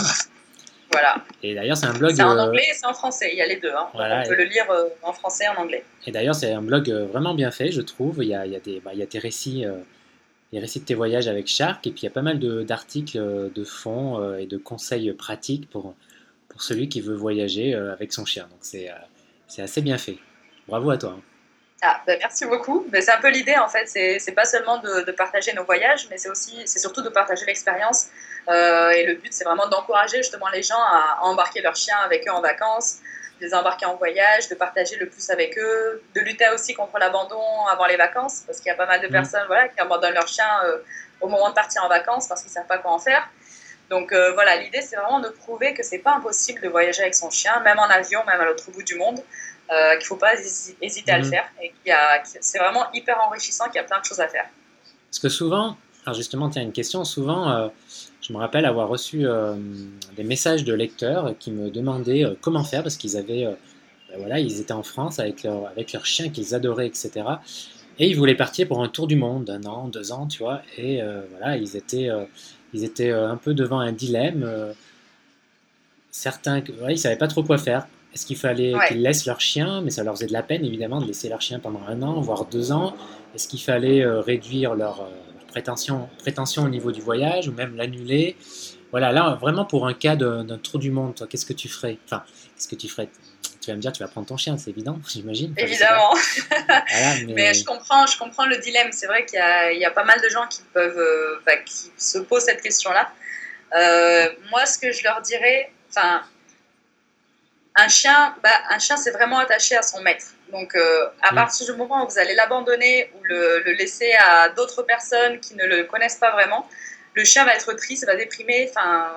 [0.91, 1.23] Voilà.
[1.43, 2.15] Et d'ailleurs, c'est un blog.
[2.17, 3.71] C'est en euh, anglais et c'est en français, il y a les deux.
[3.71, 3.89] Hein.
[3.95, 5.85] on peut le lire euh, en français et en anglais.
[6.07, 8.23] Et d'ailleurs, c'est un blog euh, vraiment bien fait, je trouve.
[8.23, 9.65] Il y a, il y a, des, bah, il y a tes récits,
[10.53, 13.19] les récits de tes voyages avec Shark, et puis il y a pas mal d'articles
[13.19, 15.95] de, fond et de conseils pratiques pour,
[16.49, 18.45] pour celui qui veut voyager avec son chien.
[18.45, 20.17] Donc c'est assez bien fait.
[20.67, 21.17] Bravo à toi.
[21.19, 21.23] Hein.
[21.81, 22.85] Ah, ben merci beaucoup.
[22.89, 23.87] Ben, c'est un peu l'idée en fait.
[23.87, 28.09] C'est pas seulement de, partager nos voyages, mais c'est aussi, c'est surtout de partager l'expérience.
[28.49, 32.27] Euh, et le but, c'est vraiment d'encourager justement les gens à, embarquer leurs chiens avec
[32.27, 32.97] eux en vacances,
[33.41, 36.99] de les embarquer en voyage, de partager le plus avec eux, de lutter aussi contre
[36.99, 39.13] l'abandon avant les vacances, parce qu'il y a pas mal de mmh.
[39.13, 40.79] personnes voilà, qui abandonnent leurs chiens euh,
[41.21, 43.29] au moment de partir en vacances parce qu'ils savent pas quoi en faire.
[43.91, 47.15] Donc euh, voilà, l'idée c'est vraiment de prouver que c'est pas impossible de voyager avec
[47.15, 49.23] son chien, même en avion, même à l'autre bout du monde.
[49.71, 50.33] Euh, qu'il ne faut pas
[50.81, 51.31] hésiter à le mhm.
[51.31, 51.73] faire et
[52.25, 54.47] c'est vraiment hyper enrichissant, qu'il y a plein de choses à faire.
[55.11, 57.69] Parce que souvent, alors justement, tu as une question, souvent, euh,
[58.23, 59.57] je me rappelle avoir reçu euh,
[60.17, 63.45] des messages de lecteurs qui me demandaient comment faire parce qu'ils avaient,
[64.09, 67.13] ben voilà, ils étaient en France avec leur, avec leur chien qu'ils adoraient, etc.
[67.99, 70.63] Et ils voulaient partir pour un tour du monde, d'un an, deux ans, tu vois.
[70.79, 72.09] Et voilà, ils étaient,
[72.73, 74.75] ils étaient un peu devant un dilemme.
[76.11, 77.87] certains, ouais, ils ne savaient pas trop quoi faire.
[78.15, 81.01] Est-ce qu'il fallait qu'ils laissent leur chien, mais ça leur faisait de la peine évidemment
[81.01, 82.97] de laisser leur chien pendant un an, voire deux ans
[83.35, 85.09] Est-ce qu'il fallait euh, réduire leur, euh,
[85.49, 88.37] prétention, prétention au niveau du voyage ou même l'annuler?
[88.91, 91.99] Voilà, là vraiment pour un cas d'un tour du monde, toi, qu'est-ce que tu ferais?
[92.07, 92.25] Enfin,
[92.57, 93.11] qu'est-ce que tu ferais?
[93.61, 95.53] Tu vas me dire, tu vas prendre ton chien, c'est évident, j'imagine.
[95.59, 96.15] Évidemment.
[97.29, 97.53] mais...
[97.53, 98.89] je comprends, je comprends le dilemme.
[98.93, 101.37] C'est vrai qu'il y, y, a pas mal de gens qui peuvent, euh,
[101.67, 103.13] qui se posent cette question-là.
[104.51, 106.23] moi, ce que je leur dirais, enfin,
[107.79, 110.27] un chien, bah, un chien, c'est vraiment attaché à son maître.
[110.51, 111.35] Donc, euh, à mm.
[111.37, 115.65] partir du moment où vous allez l'abandonner ou le, laisser à d'autres personnes qui ne
[115.65, 116.69] le connaissent pas vraiment,
[117.15, 119.11] le chien va être triste, va déprimer, enfin,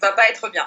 [0.00, 0.66] va pas être bien.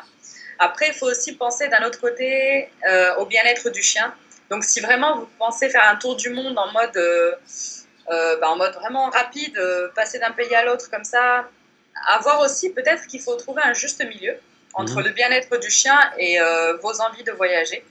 [0.60, 4.14] Après, il faut aussi penser d'un autre côté euh, au bien-être du chien.
[4.50, 7.36] Donc, si vraiment vous pensez faire un tour du monde en mode, euh,
[8.40, 9.60] bah, en mode vraiment rapide,
[9.94, 11.50] passer d'un pays à l'autre comme ça,
[12.08, 14.38] avoir aussi peut-être qu'il faut trouver un juste milieu
[14.76, 15.06] entre mhm.
[15.06, 17.84] le bien-être du chien et euh, vos envies de voyager.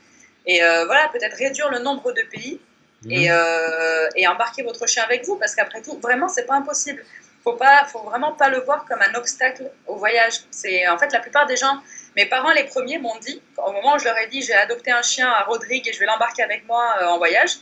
[0.45, 2.61] Et euh, voilà, peut-être réduire le nombre de pays
[3.03, 3.11] mhm.
[3.11, 7.03] et, euh, et, embarquer votre chien avec vous, parce qu'après tout, vraiment, c'est pas impossible.
[7.43, 10.33] Faut pas, faut vraiment pas le voir comme un obstacle au voyage.
[10.51, 11.79] C'est en fait la plupart des gens.
[12.15, 14.91] Mes parents, les premiers, m'ont dit, au moment où je leur ai dit j'ai adopté
[14.91, 17.57] un chien à Rodrigue et je vais l'embarquer avec moi en voyage,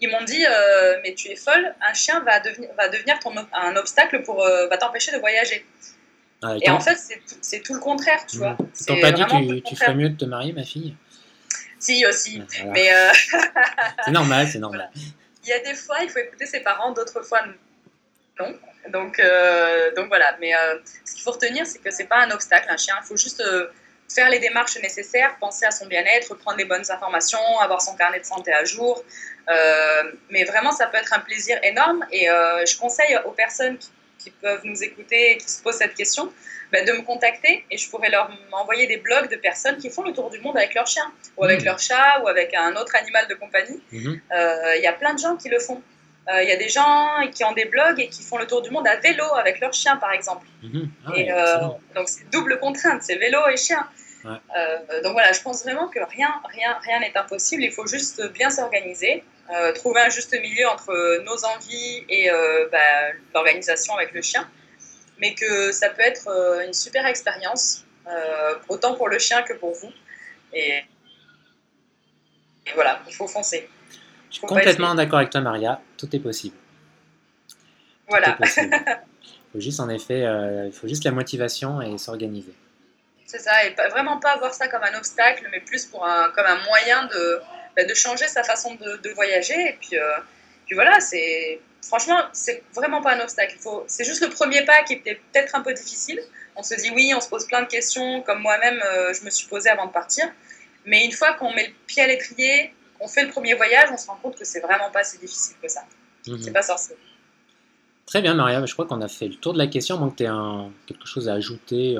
[0.00, 0.42] ils m'ont dit
[1.02, 4.76] mais tu es folle, un chien va devenir, va devenir ton, un obstacle pour va
[4.78, 5.66] t'empêcher de voyager.
[6.42, 6.98] Ah, et en fait,
[7.42, 8.56] c'est tout le contraire, tu vois.
[8.86, 10.96] T'as pas dit que tu, ferais mieux de te marier, ma fille
[11.78, 12.42] Si, aussi.
[12.66, 12.92] Mais.
[12.92, 13.10] Euh,
[14.04, 14.90] c'est normal, c'est normal.
[15.44, 17.40] Il y a des fois, il faut écouter ses parents, d'autres fois,
[18.38, 18.54] non.
[18.88, 20.36] Donc, euh, donc voilà.
[20.40, 22.94] Mais euh, ce qu'il faut retenir, c'est que c'est pas un obstacle, un chien.
[23.02, 23.42] Il faut juste
[24.08, 28.20] faire les démarches nécessaires, penser à son bien-être, prendre les bonnes informations, avoir son carnet
[28.20, 29.04] de santé à jour.
[30.30, 32.06] mais vraiment, ça peut être un plaisir énorme.
[32.10, 33.90] Et je conseille aux personnes qui
[34.22, 36.32] qui peuvent nous écouter et qui se posent cette question,
[36.72, 40.02] bah, de me contacter et je pourrais leur envoyer des blogs de personnes qui font
[40.02, 41.64] le tour du monde avec leur chien, ou avec mmh.
[41.64, 43.80] leur chat, ou avec un autre animal de compagnie.
[43.90, 44.14] Mmh.
[44.32, 45.82] Euh, il y a plein de gens qui le font.
[46.28, 48.62] Euh, il y a des gens qui ont des blogs et qui font le tour
[48.62, 50.46] du monde à vélo avec leur chien, par exemple.
[50.62, 50.82] Mmh.
[51.06, 51.56] Ah et, euh,
[51.96, 53.84] donc c'est double contrainte, c'est vélo et chien.
[54.24, 57.64] donc voilà, je pense vraiment que rien, rien, rien n'est impossible.
[57.64, 59.24] Il faut juste bien s'organiser.
[59.52, 62.78] Euh, trouver un juste milieu entre nos envies et euh, bah,
[63.34, 64.48] l'organisation avec le chien,
[65.18, 67.84] mais que ça peut être euh, une super expérience,
[68.68, 69.90] autant pour le chien que pour vous.
[70.52, 70.82] Et,
[72.74, 73.68] voilà, il faut foncer.
[74.28, 75.80] Je suis complètement d'accord avec toi, Maria.
[75.96, 76.56] Tout est possible.
[78.08, 78.36] Voilà.
[78.56, 78.98] il
[79.52, 80.26] faut juste, en effet,
[80.66, 82.54] il faut juste la motivation et s'organiser.
[83.26, 86.46] C'est ça, et vraiment pas voir ça comme un obstacle, mais plus pour un, comme
[86.46, 87.40] un moyen de,
[87.76, 89.58] bah, de changer sa façon de, voyager.
[89.58, 90.18] Et puis, euh,
[90.66, 93.56] puis voilà, c'est franchement, c'est vraiment pas un obstacle.
[93.86, 96.20] C'est juste le premier pas qui était peut-être un peu difficile.
[96.56, 99.30] On se dit oui, on se pose plein de questions, comme moi-même, euh, je me
[99.30, 100.26] suis posée avant de partir.
[100.84, 103.96] Mais une fois qu'on met le pied à l'étrier, qu'on fait le premier voyage, on
[103.96, 105.82] se rend compte que c'est vraiment pas si difficile que ça.
[106.26, 106.40] Mhm.
[106.42, 106.96] C'est pas sorcier.
[108.06, 108.64] Très bien, Maria.
[108.66, 109.96] Je crois qu'on a fait le tour de la question.
[109.96, 111.96] Donc, tu as quelque chose à ajouter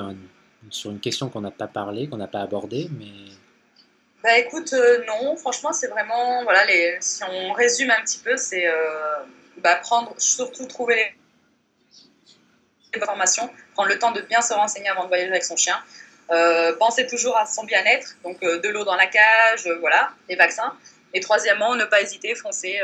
[0.69, 3.07] sur une question qu'on n'a pas parlé, qu'on n'a pas abordée, mais
[4.23, 8.37] bah écoute, euh, non, franchement, c'est vraiment, voilà, les, si on résume un petit peu,
[8.37, 8.73] c'est euh,
[9.57, 11.15] bah, prendre, surtout trouver
[12.93, 15.75] les informations, prendre le temps de bien se renseigner avant de voyager avec son chien,
[16.29, 20.73] euh, penser toujours à son bien-être, donc de l'eau dans la cage, voilà, les vaccins.
[21.13, 22.79] Et troisièmement, ne pas hésiter, foncer,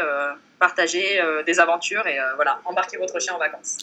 [0.60, 3.78] partager des aventures et voilà, embarquer votre chien en vacances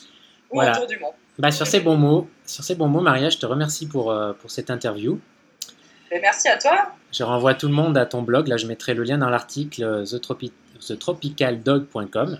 [0.50, 1.14] ou autour du monde.
[1.38, 4.50] Bah, sur ces bons mots, sur ces bons mots, Maria, je te remercie pour, pour
[4.50, 5.18] cette interview.
[6.14, 6.92] Et merci à toi.
[7.10, 8.46] Je renvoie tout le monde à ton blog.
[8.46, 10.04] Là, je mettrai le lien dans l'article euh,
[10.80, 12.38] thetropicaldog.com.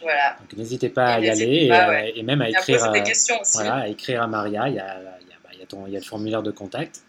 [0.00, 0.36] Voilà.
[0.38, 2.92] Donc n'hésitez pas à y aller euh, et, même à écrire, à,
[3.54, 4.68] voilà, à écrire à Maria.
[4.68, 5.00] Il y, a,
[5.52, 7.02] il, y a, le formulaire de contact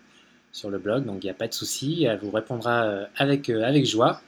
[0.52, 2.06] sur le blog, donc il n'y a pas de souci.
[2.10, 4.22] Elle vous répondra euh, avec, avec joie.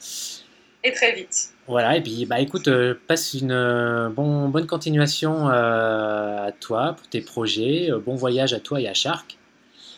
[0.84, 1.54] Et très vite.
[1.66, 2.70] Voilà, et puis bah écoute,
[3.08, 7.90] passe une bon, bonne continuation à toi pour tes projets.
[8.06, 9.38] bon voyage à toi et à Shark.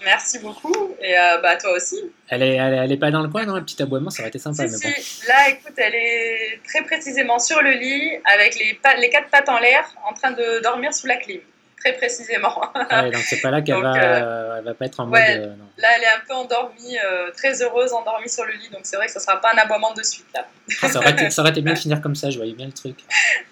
[0.04, 0.95] Merci beaucoup.
[1.02, 1.97] Et euh, bah, toi aussi.
[2.30, 3.56] Elle est, elle, est, pas dans le coin, non?
[3.56, 4.68] Un petit aboiement, ça aurait été sympa.
[4.68, 9.50] Si, Là, écoute, elle est très précisément sur le lit, avec les, les quatre pattes
[9.50, 11.41] en l'air, en train de dormir sous la clim.
[11.80, 12.62] Très précisément.
[12.89, 15.22] Ah donc c'est pas là qu'elle va, euh, elle va pas être en mode.
[15.22, 16.97] Euh, là, elle est un peu endormie,
[17.38, 18.70] très heureuse, endormie sur le lit.
[18.70, 20.45] Donc c'est vrai que ce sera pas un aboiement de suite là.
[20.82, 22.30] Ah, ça, aurait été, ça aurait été bien de finir comme ça.
[22.30, 22.97] Je voyais bien le truc.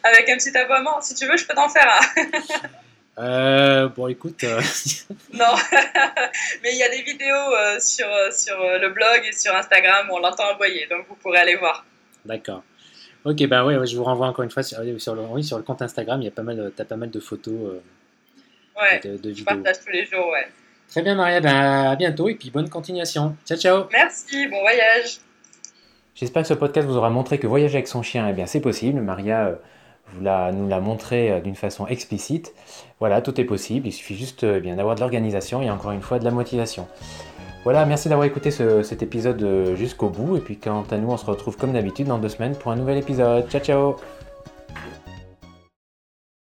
[0.04, 2.22] Avec un petit aboiement, si tu veux, je peux t'en faire un.
[3.18, 4.44] Euh, bon, écoute.
[4.44, 4.62] Euh,
[5.34, 5.56] non,
[6.64, 10.16] mais il y a des vidéos euh, sur, sur le blog et sur Instagram où
[10.16, 11.84] on l'entend envoyer, donc vous pourrez aller voir.
[12.26, 12.64] D'accord.
[13.26, 15.64] Ok, bah ouais, je vous renvoie encore une fois sur, sur, le, oui, sur le
[15.64, 17.82] compte Instagram, il y a pas mal, as pas mal de photos.
[18.80, 20.48] ouais, de, de je partage tous les jours, ouais.
[20.90, 23.36] Très bien, Maria, bah, à bientôt et puis bonne continuation.
[23.46, 23.86] Ciao, ciao.
[23.92, 25.18] Merci, bon voyage.
[26.16, 28.62] J'espère que ce podcast vous aura montré que voyager avec son chien, eh bien, c'est
[28.62, 29.02] possible.
[29.02, 29.60] Maria
[30.14, 32.54] vous la, nous l'a montré d'une façon explicite.
[33.00, 36.02] Voilà, tout est possible, il suffit juste euh, bien d'avoir de l'organisation et encore une
[36.02, 36.88] fois de la motivation.
[37.64, 40.38] Voilà, merci d'avoir écouté cet épisode euh, jusqu'au bout.
[40.38, 42.76] Et puis quant à nous, on se retrouve comme d'habitude dans deux semaines pour un
[42.76, 43.50] nouvel épisode.
[43.50, 43.96] Ciao ciao